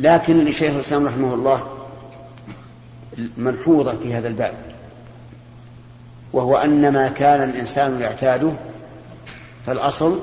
لكن 0.01 0.45
لشيخ 0.45 0.75
الإسلام 0.75 1.07
رحمه 1.07 1.35
الله 1.35 1.67
ملحوظة 3.37 3.97
في 4.03 4.15
هذا 4.15 4.29
الباب 4.29 4.55
وهو 6.33 6.57
أن 6.57 6.93
ما 6.93 7.09
كان 7.09 7.43
الإنسان 7.43 8.01
يعتاده 8.01 8.53
فالأصل 9.67 10.21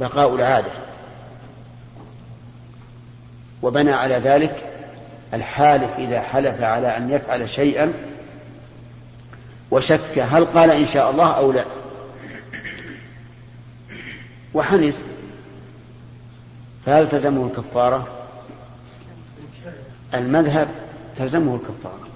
بقاء 0.00 0.34
العادة 0.34 0.70
وبنى 3.62 3.92
على 3.92 4.14
ذلك 4.14 4.66
الحالف 5.34 5.98
إذا 5.98 6.20
حلف 6.20 6.62
على 6.62 6.96
أن 6.96 7.10
يفعل 7.10 7.50
شيئا 7.50 7.92
وشك 9.70 10.18
هل 10.18 10.44
قال 10.44 10.70
إن 10.70 10.86
شاء 10.86 11.10
الله 11.10 11.32
أو 11.32 11.52
لا. 11.52 11.64
وحنث 14.54 15.02
فهل 16.86 17.08
تلزمه 17.08 17.46
الكفارة؟ 17.46 18.19
المذهب 20.14 20.68
تلزمه 21.16 21.54
الكفارة 21.54 22.08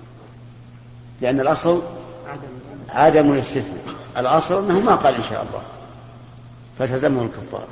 لأن 1.21 1.41
الأصل 1.41 1.83
عدم 2.91 3.33
الاستثناء 3.33 3.85
الأصل 4.17 4.65
أنه 4.65 4.81
ما 4.81 4.95
قال 4.95 5.15
إن 5.15 5.23
شاء 5.23 5.43
الله 5.43 5.63
فتلزمه 6.79 7.23
الكفارة 7.23 7.69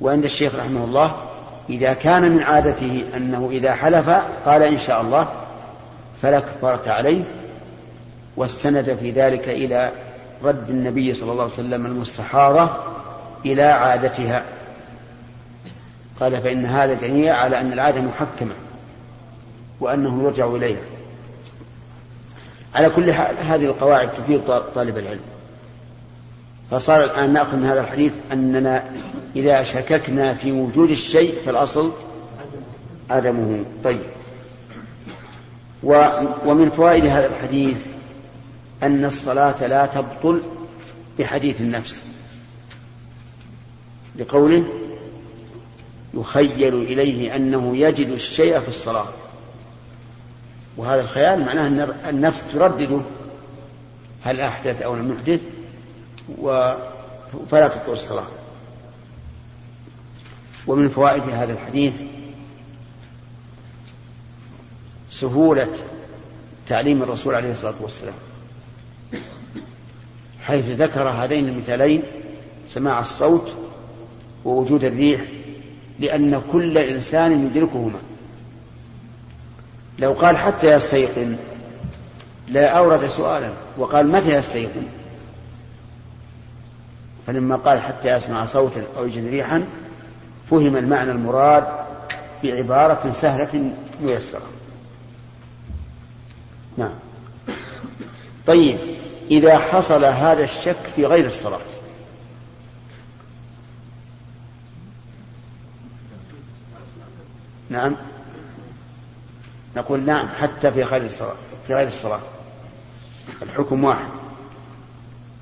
وعند 0.00 0.24
الشيخ 0.24 0.54
رحمه 0.54 0.84
الله 0.84 1.16
إذا 1.70 1.92
كان 1.92 2.32
من 2.32 2.42
عادته 2.42 3.04
أنه 3.16 3.48
إذا 3.52 3.74
حلف 3.74 4.10
قال 4.46 4.62
إن 4.62 4.78
شاء 4.78 5.00
الله 5.00 5.28
فلا 6.22 6.40
كفارة 6.40 6.90
عليه 6.90 7.22
واستند 8.36 8.94
في 8.94 9.10
ذلك 9.10 9.48
إلى 9.48 9.92
رد 10.44 10.70
النبي 10.70 11.14
صلى 11.14 11.32
الله 11.32 11.42
عليه 11.42 11.52
وسلم 11.52 11.86
المستحاضة 11.86 12.70
إلى 13.46 13.62
عادتها. 13.62 14.44
قال 16.20 16.42
فإن 16.42 16.66
هذا 16.66 16.94
دليل 16.94 17.28
على 17.28 17.60
أن 17.60 17.72
العادة 17.72 18.00
محكمة. 18.00 18.54
وأنه 19.80 20.22
يرجع 20.22 20.46
إليها 20.46 20.80
على 22.74 22.90
كل 22.90 23.12
حال 23.12 23.36
هذه 23.38 23.64
القواعد 23.64 24.14
تفيد 24.14 24.40
طالب 24.74 24.98
العلم. 24.98 25.20
فصار 26.70 27.04
الآن 27.04 27.32
نأخذ 27.32 27.56
من 27.56 27.64
هذا 27.64 27.80
الحديث 27.80 28.12
أننا 28.32 28.90
إذا 29.36 29.62
شككنا 29.62 30.34
في 30.34 30.52
وجود 30.52 30.90
الشيء 30.90 31.34
فالأصل 31.46 31.92
عدمه. 33.10 33.64
طيب. 33.84 34.00
ومن 36.44 36.70
فوائد 36.70 37.06
هذا 37.06 37.26
الحديث 37.26 37.86
أن 38.82 39.04
الصلاة 39.04 39.66
لا 39.66 39.86
تبطل 39.86 40.42
بحديث 41.18 41.60
النفس. 41.60 42.04
لقوله 44.16 44.64
يخيل 46.14 46.74
إليه 46.74 47.36
أنه 47.36 47.76
يجد 47.76 48.08
الشيء 48.08 48.60
في 48.60 48.68
الصلاة. 48.68 49.08
وهذا 50.78 51.00
الخيال 51.00 51.44
معناه 51.44 51.66
أن 51.66 51.94
النفس 52.08 52.44
تردده 52.52 53.00
هل 54.22 54.40
أحدث 54.40 54.82
أو 54.82 54.96
لم 54.96 55.12
يحدث 55.12 55.40
فلا 57.50 57.68
تبطل 57.68 57.92
الصلاة. 57.92 58.26
ومن 60.66 60.88
فوائد 60.88 61.22
هذا 61.22 61.52
الحديث 61.52 61.94
سهولة 65.10 65.68
تعليم 66.68 67.02
الرسول 67.02 67.34
عليه 67.34 67.52
الصلاة 67.52 67.74
والسلام. 67.80 68.14
حيث 70.42 70.70
ذكر 70.70 71.08
هذين 71.08 71.48
المثالين 71.48 72.02
سماع 72.68 73.00
الصوت 73.00 73.56
ووجود 74.44 74.84
الريح 74.84 75.24
لأن 75.98 76.42
كل 76.52 76.78
إنسان 76.78 77.46
يدركهما. 77.46 77.98
لو 79.98 80.12
قال 80.12 80.36
حتى 80.36 80.66
يستيقن 80.66 81.36
لا 82.48 82.68
أورد 82.68 83.06
سؤالا 83.06 83.52
وقال 83.76 84.08
متى 84.08 84.34
يستيقن؟ 84.34 84.86
فلما 87.26 87.56
قال 87.56 87.80
حتى 87.80 88.08
يسمع 88.08 88.46
صوتا 88.46 88.82
أو 88.96 89.06
يجد 89.06 89.28
ريحا 89.28 89.64
فهم 90.50 90.76
المعنى 90.76 91.10
المراد 91.10 91.64
بعبارة 92.42 93.10
سهلة 93.10 93.72
ميسرة. 94.00 94.42
نعم. 96.76 96.94
طيب 98.46 98.78
إذا 99.30 99.58
حصل 99.58 100.04
هذا 100.04 100.44
الشك 100.44 100.76
في 100.96 101.06
غير 101.06 101.26
الصلاة. 101.26 101.58
نعم. 107.70 107.96
نقول 109.76 110.04
نعم 110.04 110.28
حتى 110.28 110.72
في 110.72 110.82
غير 110.82 111.02
الصلاة 111.02 111.36
في 111.66 111.74
غير 111.74 111.86
الصلاة. 111.86 112.20
الحكم 113.42 113.84
واحد. 113.84 114.08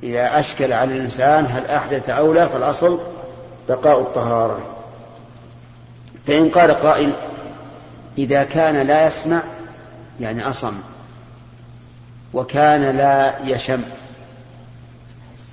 إذا 0.03 0.41
أشكل 0.41 0.73
على 0.73 0.95
الإنسان 0.95 1.47
هل 1.47 1.67
أحدث 1.67 2.09
أو 2.09 2.33
لا 2.33 2.49
فالأصل 2.49 3.01
بقاء 3.69 4.01
الطهارة. 4.01 4.77
فإن 6.27 6.51
قال 6.51 6.71
قائل 6.71 7.15
إذا 8.19 8.45
كان 8.45 8.87
لا 8.87 9.07
يسمع 9.07 9.43
يعني 10.21 10.49
أصم. 10.49 10.75
وكان 12.35 12.97
لا 12.97 13.39
يشم. 13.45 13.83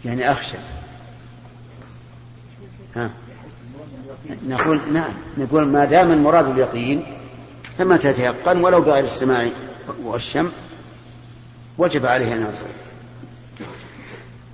يعني 0.05 0.32
أخشى. 0.32 0.57
ها؟ 2.95 3.09
نقول 4.47 4.93
نعم 4.93 5.13
نقول 5.38 5.67
ما 5.67 5.86
دام 5.86 6.11
المراد 6.11 6.47
اليقين 6.47 7.03
فما 7.78 7.97
تتيقن 7.97 8.63
ولو 8.63 8.82
بغير 8.82 9.03
السماع 9.03 9.47
والشم 10.03 10.51
وجب 11.78 12.05
عليه 12.05 12.34
أن 12.34 12.49
يصل 12.51 12.65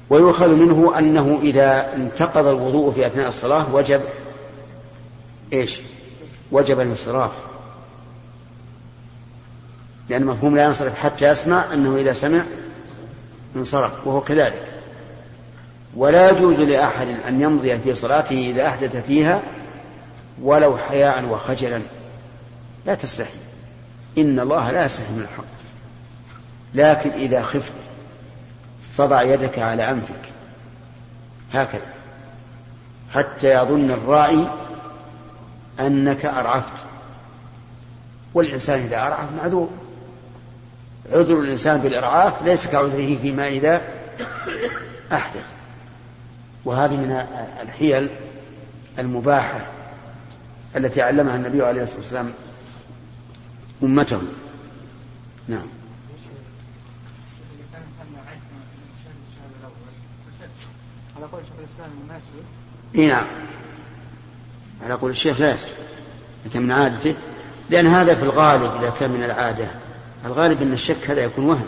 ويؤخذ 0.09 0.55
منه 0.55 0.97
أنه 0.97 1.39
إذا 1.41 1.95
انتقض 1.95 2.47
الوضوء 2.47 2.91
في 2.91 3.07
أثناء 3.07 3.27
الصلاة 3.27 3.75
وجب 3.75 4.01
إيش؟ 5.53 5.81
وجب 6.51 6.79
الانصراف. 6.79 7.31
لأن 10.09 10.25
مفهوم 10.25 10.55
لا 10.55 10.63
ينصرف 10.63 10.95
حتى 10.95 11.27
يسمع 11.27 11.73
أنه 11.73 11.97
إذا 11.97 12.13
سمع 12.13 12.43
انصرف 13.55 14.07
وهو 14.07 14.21
كذلك. 14.21 14.67
ولا 15.95 16.29
يجوز 16.29 16.59
لأحد 16.59 17.07
أن 17.07 17.41
يمضي 17.41 17.77
في 17.77 17.95
صلاته 17.95 18.51
إذا 18.51 18.67
أحدث 18.67 19.05
فيها 19.05 19.41
ولو 20.41 20.77
حياء 20.77 21.25
وخجلا. 21.25 21.81
لا 22.89 22.95
تستحي. 22.95 23.39
إن 24.17 24.39
الله 24.39 24.71
لا 24.71 24.85
يستحي 24.85 25.13
من 25.13 25.21
الحق 25.21 25.43
لكن 26.73 27.09
إذا 27.09 27.41
خفت 27.41 27.73
فضع 28.97 29.21
يدك 29.21 29.59
على 29.59 29.89
أنفك. 29.89 30.31
هكذا. 31.53 31.93
حتى 33.13 33.53
يظن 33.53 33.91
الرائي 33.91 34.49
أنك 35.79 36.25
أرعفت. 36.25 36.85
والإنسان 38.33 38.79
إذا 38.79 38.97
أرعف 38.97 39.33
معذور. 39.37 39.69
عذر 41.11 41.39
الإنسان 41.39 41.77
بالإرعاف 41.77 42.43
ليس 42.43 42.67
كعذره 42.67 43.17
فيما 43.21 43.47
إذا 43.47 43.81
أحدث. 45.11 45.45
وهذه 46.65 46.97
من 46.97 47.25
الحيل 47.61 48.09
المباحة 48.99 49.59
التي 50.75 51.01
علمها 51.01 51.35
النبي 51.35 51.63
عليه 51.63 51.83
الصلاة 51.83 51.99
والسلام 51.99 52.33
أمته 53.83 54.21
نعم. 55.47 55.67
إي 62.95 63.07
نعم. 63.07 63.25
على 64.83 64.93
قول 64.93 65.11
الشيخ 65.11 65.41
لا 65.41 65.53
يسجد 65.53 65.73
لكن 66.45 66.61
من 66.61 66.71
عادته 66.71 67.15
لأن 67.69 67.87
هذا 67.87 68.15
في 68.15 68.23
الغالب 68.23 68.71
إذا 68.81 68.93
كان 68.99 69.11
من 69.11 69.23
العادة. 69.23 69.67
الغالب 70.25 70.61
أن 70.61 70.73
الشك 70.73 71.09
هذا 71.09 71.23
يكون 71.23 71.45
وهم. 71.45 71.67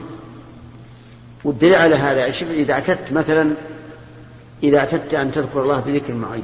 والدليل 1.44 1.76
على 1.76 1.96
هذا 1.96 2.26
إذا 2.42 2.74
اعتدت 2.74 3.12
مثلا 3.12 3.54
إذا 4.64 4.78
اعتدت 4.78 5.14
أن 5.14 5.32
تذكر 5.32 5.64
الله 5.64 5.80
بذكر 5.80 6.14
معين 6.14 6.44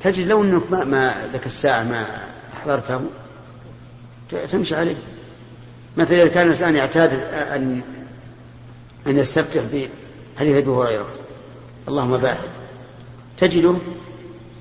تجد 0.00 0.26
لو 0.26 0.42
أنك 0.42 0.62
ما, 0.70 0.84
ما 0.84 1.28
ذاك 1.32 1.46
الساعة 1.46 1.82
ما 1.82 2.06
أحضرته 2.56 3.00
تمشي 4.30 4.76
عليه. 4.76 4.96
مثلا 5.96 6.22
إذا 6.22 6.28
كان 6.28 6.46
الإنسان 6.46 6.76
يعتاد 6.76 7.12
أن 7.32 7.80
أن 9.06 9.18
يستفتح 9.18 9.62
بحديث 9.62 10.56
أبي 10.56 10.70
هريرة 10.70 11.06
اللهم 11.88 12.16
باعد. 12.16 12.48
تجده 13.38 13.76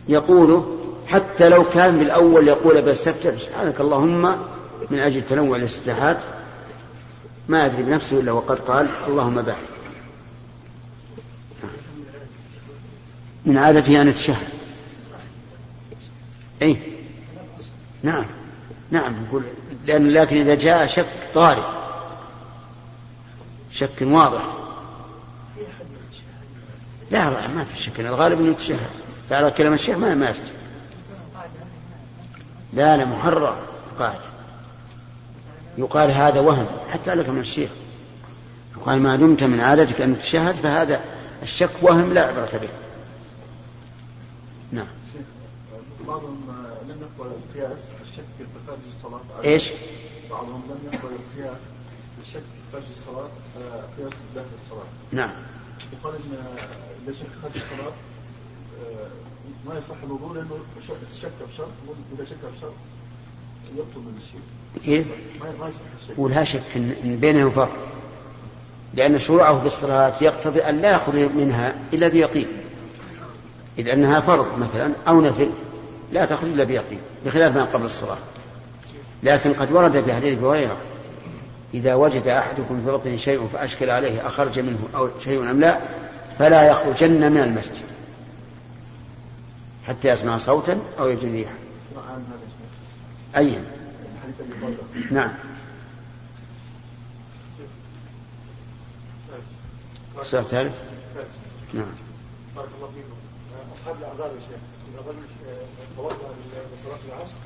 يقوله 0.08 0.78
حتى 1.08 1.50
لو 1.50 1.70
كان 1.70 2.00
بالأول 2.00 2.48
يقول 2.48 2.82
بستفتح 2.82 3.36
سبحانك 3.38 3.82
اللهم 3.82 4.22
من 4.90 5.00
أجل 5.00 5.22
تنوع 5.26 5.58
الاستفتاحات 5.58 6.18
ما 7.50 7.66
أدري 7.66 7.84
بنفسه 7.84 8.20
إلا 8.20 8.32
وقد 8.32 8.60
قال 8.60 8.88
اللهم 9.08 9.42
باعد. 9.42 9.58
من 13.46 13.58
عادته 13.58 14.02
أن 14.02 14.08
يتشهد. 14.08 14.48
أي 16.62 16.78
نعم. 18.04 18.26
نعم 18.92 19.24
نقول 19.24 19.44
لأن 19.86 20.10
لكن 20.10 20.38
إذا 20.38 20.56
جاء 20.56 20.88
شك 20.88 21.06
طارئ. 21.34 21.64
شك 23.72 24.02
واضح. 24.02 24.44
لا 27.12 27.30
لا 27.30 27.48
ما 27.48 27.64
في 27.64 27.84
شك. 27.84 28.00
الغالب 28.00 28.40
إنه 28.40 28.52
يتشهد 28.52 28.80
فعلى 29.30 29.52
كلام 29.52 29.74
الشيخ 29.74 29.98
ما 29.98 30.16
ما 30.16 30.30
يسجد 30.30 30.54
لا 32.74 32.98
لا 32.98 33.06
محرر 33.06 33.58
قاعدة 34.00 34.20
يقال 35.78 36.12
هذا 36.12 36.40
وهم 36.40 36.68
حتى 36.90 37.16
لك 37.16 37.30
من 37.30 37.40
الشيخ. 37.40 37.70
يقال 38.78 39.02
ما 39.02 39.16
دمت 39.16 39.44
من 39.44 39.60
عادتك 39.60 40.02
أن 40.02 40.20
تشهد 40.20 40.56
فهذا 40.56 41.02
الشك 41.44 41.70
وهم 41.82 42.14
لا 42.14 42.28
عبرة 42.28 42.50
به. 42.62 42.70
نعم. 44.72 44.88
بعضهم 46.08 46.45
القياس 47.20 47.82
الشك 48.02 48.26
في 48.38 48.46
خارج 48.68 48.80
الصلاة 48.96 49.22
إيش؟ 49.44 49.72
بعضهم 50.32 50.62
لم 50.70 50.80
يقبل 50.94 51.16
القياس 51.16 51.62
الشك 52.22 52.40
في 52.40 52.72
خارج 52.72 52.84
الصلاة 52.98 53.30
قياس 53.98 54.14
داخل 54.36 54.48
الصلاة. 54.64 54.86
نعم. 55.12 55.32
يقال 55.94 56.16
إن 56.16 56.38
إذا 57.06 57.14
شك 57.14 57.26
خارج 57.42 57.56
الصلاة 57.56 57.92
ما 59.68 59.78
يصح 59.78 59.96
الوضوء 60.04 60.34
لأنه 60.34 60.58
شك 60.88 60.96
في 61.50 61.56
شرط 61.58 61.68
اذا 62.16 62.26
شك 62.26 62.36
في 62.36 62.62
شرط 62.62 62.74
يبطل 63.76 64.00
من 64.00 64.20
الشيء. 64.22 64.42
كيف؟ 64.86 65.08
ما 65.62 65.70
يصح 65.70 65.82
الشك. 66.02 66.20
ولا 66.20 66.44
شك 66.44 66.64
ان 66.76 67.18
بينهم 67.22 67.52
فرق 67.52 67.76
لأن 68.94 69.20
شروعه 69.20 69.64
بالصلاه 69.64 70.14
يقتضي 70.22 70.62
أن 70.62 70.78
لا 70.78 70.92
يخرج 70.92 71.32
منها 71.32 71.76
إلا 71.94 72.08
بيقين. 72.08 72.48
إذ 73.78 73.90
أنها 73.90 74.20
فرض 74.20 74.60
مثلا 74.60 74.94
أو 75.08 75.22
نفل 75.22 75.50
لا 76.12 76.26
تخرج 76.26 76.50
إلا 76.50 76.64
بيقين 76.64 77.00
بخلاف 77.26 77.56
ما 77.56 77.64
قبل 77.64 77.86
الصلاة. 77.86 78.18
لكن 79.24 79.54
قد 79.54 79.72
ورد 79.72 80.04
في 80.04 80.14
حديث 80.14 80.44
هريرة 80.44 80.78
إذا 81.74 81.96
وجد 81.96 82.28
أحدكم 82.28 82.82
في 82.86 82.92
بطنه 82.92 83.18
شيء 83.18 83.48
فأشكل 83.54 83.90
عليه 83.90 84.28
أخرج 84.28 84.60
منه 84.60 84.80
أو 84.96 85.10
شيء 85.20 85.52
أم 85.52 85.60
لا 85.60 85.80
فلا 86.40 86.68
يخرجن 86.68 87.32
من 87.32 87.42
المسجد. 87.42 87.86
حتى 89.88 90.08
يسمع 90.08 90.38
صوتا 90.38 90.80
أو 91.00 91.10
يجد 91.10 91.32
ريحا. 91.32 91.54
أي 93.38 93.60
نعم. 95.12 95.32
سؤال 100.24 100.46
ثالث 100.50 100.74
نعم. 101.74 101.86
بارك 102.56 102.70
الله 102.78 102.88
فيكم. 102.88 103.16
أصحاب 103.74 103.96
الأعذار 104.00 104.36
يا 104.36 104.40
شيخ. 104.40 104.75
اذا 104.96 105.12
رجل 105.12 105.28
توضا 105.98 106.16
لصلاه 106.76 107.00
العصر 107.10 107.38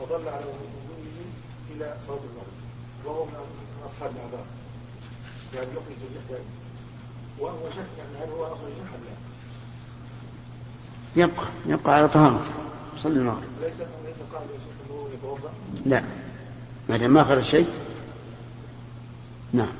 وظل 0.00 0.28
على 0.28 0.44
وضوءه 0.44 1.26
إلى 1.70 1.96
صلاة 2.06 2.16
المغرب 2.18 2.60
وهو 3.04 3.24
من 3.24 3.32
أصحاب 3.86 4.10
الأعذار. 4.10 4.44
يعني 5.54 5.66
يخرج 5.70 5.96
الريح 6.28 6.40
وهو 7.38 7.70
شك 7.70 7.98
يعني 7.98 8.24
هل 8.24 8.30
هو 8.38 8.46
اخرج 8.46 8.56
الريح 8.62 8.92
لا؟ 11.16 11.22
يبقى 11.22 11.46
يبقى 11.66 11.94
على 11.96 12.08
طهارته 12.08 12.50
صلي 12.98 13.18
المغرب 13.18 13.42
ليس 13.60 13.74
ليس 13.74 14.16
قال 14.34 14.42
يا 14.42 14.58
شيخ 14.58 14.90
أنه 14.90 15.08
يتوضأ؟ 15.14 15.50
لا. 15.86 16.04
ما 16.88 16.96
دام 16.96 17.10
ما 17.10 17.24
خرج 17.24 17.42
شيء. 17.42 17.68
نعم. 19.52 19.72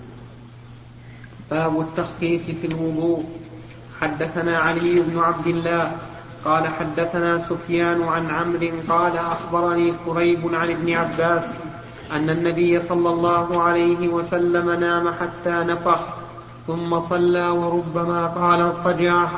باب 1.50 1.80
التخفيف 1.80 2.42
في 2.60 2.66
الوضوء. 2.66 3.24
حدثنا 4.00 4.58
علي 4.58 5.00
بن 5.00 5.18
عبد 5.18 5.46
الله 5.46 5.96
قال 6.44 6.68
حدثنا 6.68 7.38
سفيان 7.38 8.02
عن 8.02 8.30
عمرو 8.30 8.70
قال 8.88 9.16
أخبرني 9.16 9.92
قريب 10.06 10.54
عن 10.54 10.70
ابن 10.70 10.94
عباس 10.94 11.44
أن 12.12 12.30
النبي 12.30 12.80
صلى 12.80 13.08
الله 13.08 13.62
عليه 13.62 14.08
وسلم 14.08 14.70
نام 14.70 15.10
حتى 15.10 15.50
نفخ 15.50 16.00
ثم 16.66 17.00
صلى 17.00 17.48
وربما 17.48 18.26
قال 18.26 18.60
اضطجع 18.60 19.28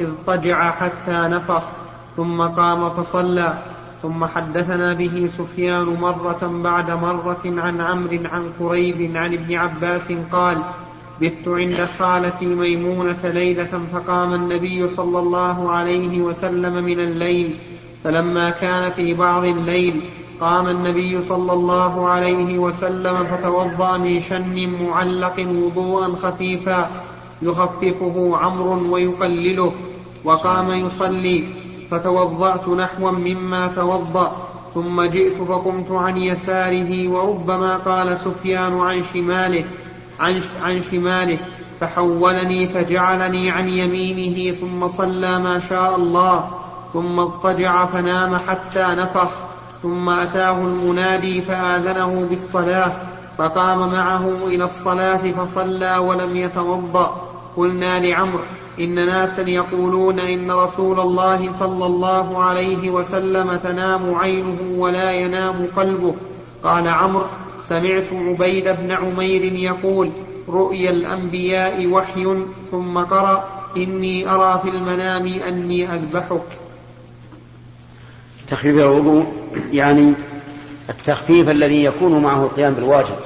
اضطجع 0.00 0.70
حتى 0.70 1.18
نفخ 1.18 1.62
ثم 2.16 2.42
قام 2.42 2.90
فصلى. 2.90 3.58
ثم 4.04 4.24
حدثنا 4.24 4.92
به 4.92 5.30
سفيان 5.38 5.84
مرة 5.84 6.60
بعد 6.64 6.90
مرة 6.90 7.44
عن 7.44 7.80
عمرو 7.80 8.18
عن 8.32 8.50
قريب 8.60 9.16
عن 9.16 9.32
ابن 9.32 9.54
عباس 9.54 10.12
قال 10.32 10.58
بت 11.20 11.48
عند 11.48 11.88
خالتي 11.98 12.46
ميمونة 12.46 13.18
ليلة 13.24 13.80
فقام 13.92 14.34
النبي 14.34 14.88
صلى 14.88 15.18
الله 15.18 15.70
عليه 15.70 16.20
وسلم 16.20 16.84
من 16.84 17.00
الليل 17.00 17.54
فلما 18.04 18.50
كان 18.50 18.90
في 18.90 19.14
بعض 19.14 19.44
الليل 19.44 20.00
قام 20.40 20.66
النبي 20.68 21.22
صلى 21.22 21.52
الله 21.52 22.08
عليه 22.08 22.58
وسلم 22.58 23.24
فتوضأ 23.24 23.96
من 23.98 24.20
شن 24.20 24.68
معلق 24.82 25.40
وضوءا 25.40 26.14
خفيفا 26.14 26.90
يخففه 27.42 28.36
عمرو 28.36 28.94
ويقلله 28.94 29.72
وقام 30.24 30.70
يصلي 30.70 31.44
فتوضأت 31.90 32.68
نحوا 32.68 33.10
مما 33.10 33.66
توضأ 33.66 34.36
ثم 34.74 35.02
جئت 35.02 35.42
فقمت 35.42 35.90
عن 35.90 36.16
يساره 36.16 37.08
وربما 37.08 37.76
قال 37.76 38.18
سفيان 38.18 38.78
عن 38.78 39.02
شماله 39.14 39.64
عن, 40.20 40.42
عن 40.62 40.82
شماله 40.82 41.38
فحولني 41.80 42.68
فجعلني 42.68 43.50
عن 43.50 43.68
يمينه 43.68 44.56
ثم 44.56 44.88
صلى 44.88 45.38
ما 45.38 45.58
شاء 45.58 45.96
الله 45.96 46.50
ثم 46.92 47.20
اضطجع 47.20 47.86
فنام 47.86 48.36
حتى 48.36 48.86
نفخ 48.88 49.30
ثم 49.82 50.08
أتاه 50.08 50.58
المنادي 50.58 51.42
فآذنه 51.42 52.26
بالصلاة 52.30 52.92
فقام 53.38 53.92
معه 53.92 54.28
إلى 54.46 54.64
الصلاة 54.64 55.30
فصلى 55.30 55.96
ولم 55.96 56.36
يتوضأ. 56.36 57.30
قلنا 57.56 58.00
لعمرو 58.00 58.42
إن 58.80 58.94
ناسا 59.06 59.42
يقولون 59.42 60.20
إن 60.20 60.50
رسول 60.50 61.00
الله 61.00 61.52
صلى 61.52 61.86
الله 61.86 62.42
عليه 62.42 62.90
وسلم 62.90 63.56
تنام 63.56 64.14
عينه 64.14 64.58
ولا 64.76 65.10
ينام 65.10 65.66
قلبه. 65.76 66.14
قال 66.62 66.88
عمرو 66.88 67.26
سمعت 67.68 68.12
عبيد 68.12 68.68
بن 68.68 68.90
عمير 68.90 69.42
يقول 69.42 70.10
رؤيا 70.48 70.90
الأنبياء 70.90 71.86
وحي 71.86 72.44
ثم 72.70 72.98
قرأ 72.98 73.48
إني 73.76 74.30
أرى 74.30 74.60
في 74.62 74.68
المنام 74.68 75.26
أني 75.26 75.94
أذبحك. 75.94 76.58
تخفيف 78.48 78.76
الوضوء 78.76 79.32
يعني 79.72 80.12
التخفيف 80.90 81.48
الذي 81.48 81.84
يكون 81.84 82.22
معه 82.22 82.42
القيام 82.44 82.74
بالواجب. 82.74 83.16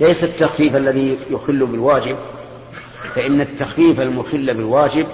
ليس 0.00 0.24
التخفيف 0.24 0.76
الذي 0.76 1.18
يخل 1.30 1.66
بالواجب 1.66 2.16
فإن 3.14 3.40
التخفيف 3.40 4.00
المخل 4.00 4.54
بالواجب 4.54 5.06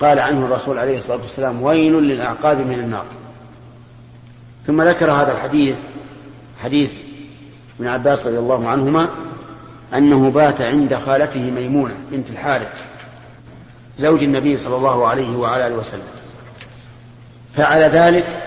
قال 0.00 0.18
عنه 0.18 0.46
الرسول 0.46 0.78
عليه 0.78 0.98
الصلاة 0.98 1.22
والسلام 1.22 1.62
ويل 1.62 1.92
للأعقاب 1.92 2.58
من 2.58 2.78
النار. 2.78 3.06
ثم 4.66 4.82
ذكر 4.82 5.10
هذا 5.10 5.32
الحديث 5.32 5.76
حديث 6.62 6.94
ابن 7.78 7.88
عباس 7.88 8.26
رضي 8.26 8.38
الله 8.38 8.68
عنهما 8.68 9.08
أنه 9.94 10.30
بات 10.30 10.60
عند 10.60 10.94
خالته 10.94 11.50
ميمونة 11.50 11.94
بنت 12.12 12.30
الحارث 12.30 12.68
زوج 13.98 14.22
النبي 14.22 14.56
صلى 14.56 14.76
الله 14.76 15.08
عليه 15.08 15.36
وعلى 15.36 15.66
آله 15.66 15.76
وسلم. 15.76 16.02
فعل 17.54 17.82
ذلك 17.82 18.42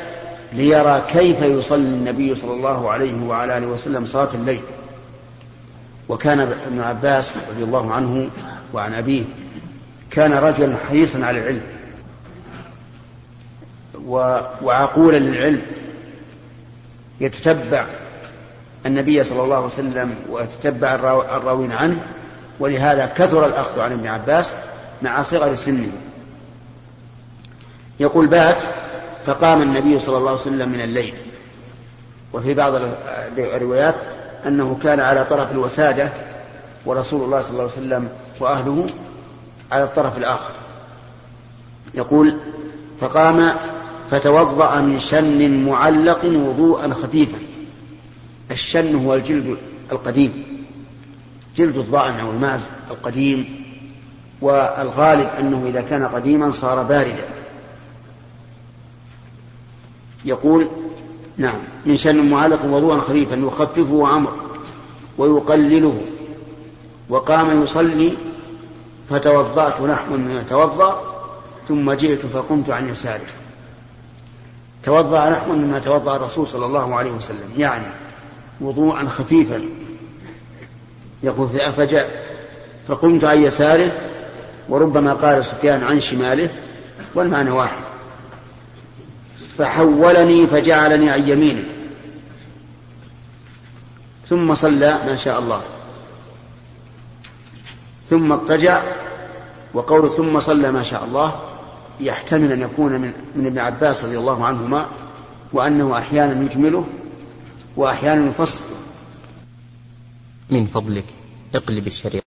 ليرى 0.53 1.03
كيف 1.07 1.41
يصلي 1.41 1.88
النبي 1.88 2.36
صلى 2.36 2.53
الله 2.53 2.91
عليه 2.91 3.24
وعلى 3.28 3.57
آله 3.57 3.68
وسلم 3.68 4.05
صلاة 4.05 4.30
الليل. 4.34 4.62
وكان 6.10 6.39
ابن 6.39 6.80
عباس 6.80 7.34
رضي 7.51 7.64
الله 7.64 7.93
عنه 7.93 8.30
وعن 8.74 8.93
أبيه 8.93 9.24
كان 10.12 10.34
رجلا 10.34 10.76
حريصا 10.89 11.26
على 11.26 11.39
العلم 11.39 11.62
وعقولا 14.62 15.18
للعلم. 15.18 15.62
يتتبع 17.20 17.86
النبي 18.86 19.24
صلى 19.24 19.43
الله 19.43 19.55
عليه 19.55 19.65
وسلم 19.65 20.15
ويتتبع 20.30 20.95
الراوين 21.36 21.72
عنه 21.72 21.97
ولهذا 22.59 23.05
كثر 23.05 23.45
الأخذ 23.45 23.80
عن 23.80 23.91
ابن 23.91 24.07
عباس 24.07 24.55
مع 25.01 25.22
صغر 25.22 25.55
سنه. 25.55 25.91
يقول 27.99 28.28
بات 28.28 28.57
فقام 29.26 29.61
النبي 29.61 29.99
صلى 29.99 30.17
الله 30.17 30.30
عليه 30.30 30.41
وسلم 30.41 30.70
من 30.70 30.82
الليل. 30.82 31.13
وفي 32.34 32.53
بعض 32.53 32.74
الروايات 33.38 33.95
أنه 34.47 34.78
كان 34.84 34.99
على 34.99 35.26
طرف 35.26 35.51
الوسادة 35.51 36.09
ورسول 36.86 37.24
الله 37.24 37.41
صلى 37.41 37.51
الله 37.51 37.63
عليه 37.63 37.72
وسلم 37.72 38.09
وأهله 38.39 38.88
على 39.72 39.84
الطرف 39.84 40.17
الآخر. 40.17 40.51
يقول 41.93 42.38
فقام 43.01 43.53
فتوضأ 44.12 44.82
من 44.82 44.99
شن 44.99 45.66
معلق 45.66 46.26
وضوءا 46.26 46.93
خفيفا. 46.93 47.38
الشن 48.51 48.95
هو 48.95 49.14
الجلد 49.14 49.57
القديم. 49.91 50.43
جلد 51.57 51.78
الضأن 51.78 52.14
أو 52.14 52.30
الماز 52.30 52.70
القديم. 52.91 53.66
والغالب 54.41 55.30
أنه 55.39 55.66
إذا 55.68 55.82
كان 55.82 56.05
قديما 56.05 56.51
صار 56.51 56.84
باردا. 56.84 57.26
يقول 60.26 60.68
نعم 61.38 61.60
من 61.86 61.97
شن 61.97 62.30
معلق 62.30 62.66
وضوءا 62.66 62.97
خفيفا 62.97 63.36
يخففه 63.36 64.07
عمر 64.07 64.34
ويقلله. 65.18 66.01
وقام 67.10 67.62
يصلي 67.62 68.14
فتوضأت 69.10 69.82
نحو 69.82 70.18
من 70.18 70.32
يتوضأ 70.32 71.01
ثم 71.68 71.91
جئت 71.91 72.26
فقمت 72.26 72.70
عن 72.70 72.89
يساره. 72.89 73.38
توضأ 74.84 75.30
نحو 75.30 75.53
مما 75.53 75.80
توضأ 75.80 76.15
الرسول 76.15 76.47
صلى 76.47 76.65
الله 76.65 76.95
عليه 76.95 77.11
وسلم 77.11 77.53
يعني 77.57 77.88
وضوءا 78.61 79.05
خفيفا. 79.05 79.61
يقول 81.23 81.49
فجاء 81.77 82.25
فقمت 82.88 83.23
عن 83.23 83.43
يساره 83.43 83.91
وربما 84.69 85.13
قال 85.13 85.45
سفيان 85.45 85.84
عن 85.84 85.99
شماله 85.99 86.49
والمعنى 87.15 87.49
واحد. 87.49 87.84
فحولني 89.57 90.47
فجعلني 90.47 91.09
عن 91.09 91.30
يمينه. 91.30 91.63
ثم 94.30 94.53
صلى 94.53 94.99
ما 95.07 95.15
شاء 95.15 95.39
الله. 95.39 95.61
ثم 98.09 98.32
اضطجع 98.32 98.84
وقول 99.73 100.09
ثم 100.09 100.39
صلى 100.39 100.71
ما 100.71 100.84
شاء 100.84 101.03
الله 101.05 101.41
يحتمل 101.99 102.51
أن 102.53 102.61
يكون 102.61 102.91
من, 102.91 103.13
من 103.35 103.45
ابن 103.45 103.59
عباس 103.59 104.05
رضي 104.05 104.17
الله 104.17 104.45
عنهما 104.45 104.89
وأنه 105.53 105.97
أحيانا 105.97 106.43
يجمله 106.43 106.87
وأحيانا 107.75 108.29
يفصل 108.29 108.63
من 110.49 110.65
فضلك 110.65 111.05
اقلب 111.55 111.87
الشريعة. 111.87 112.28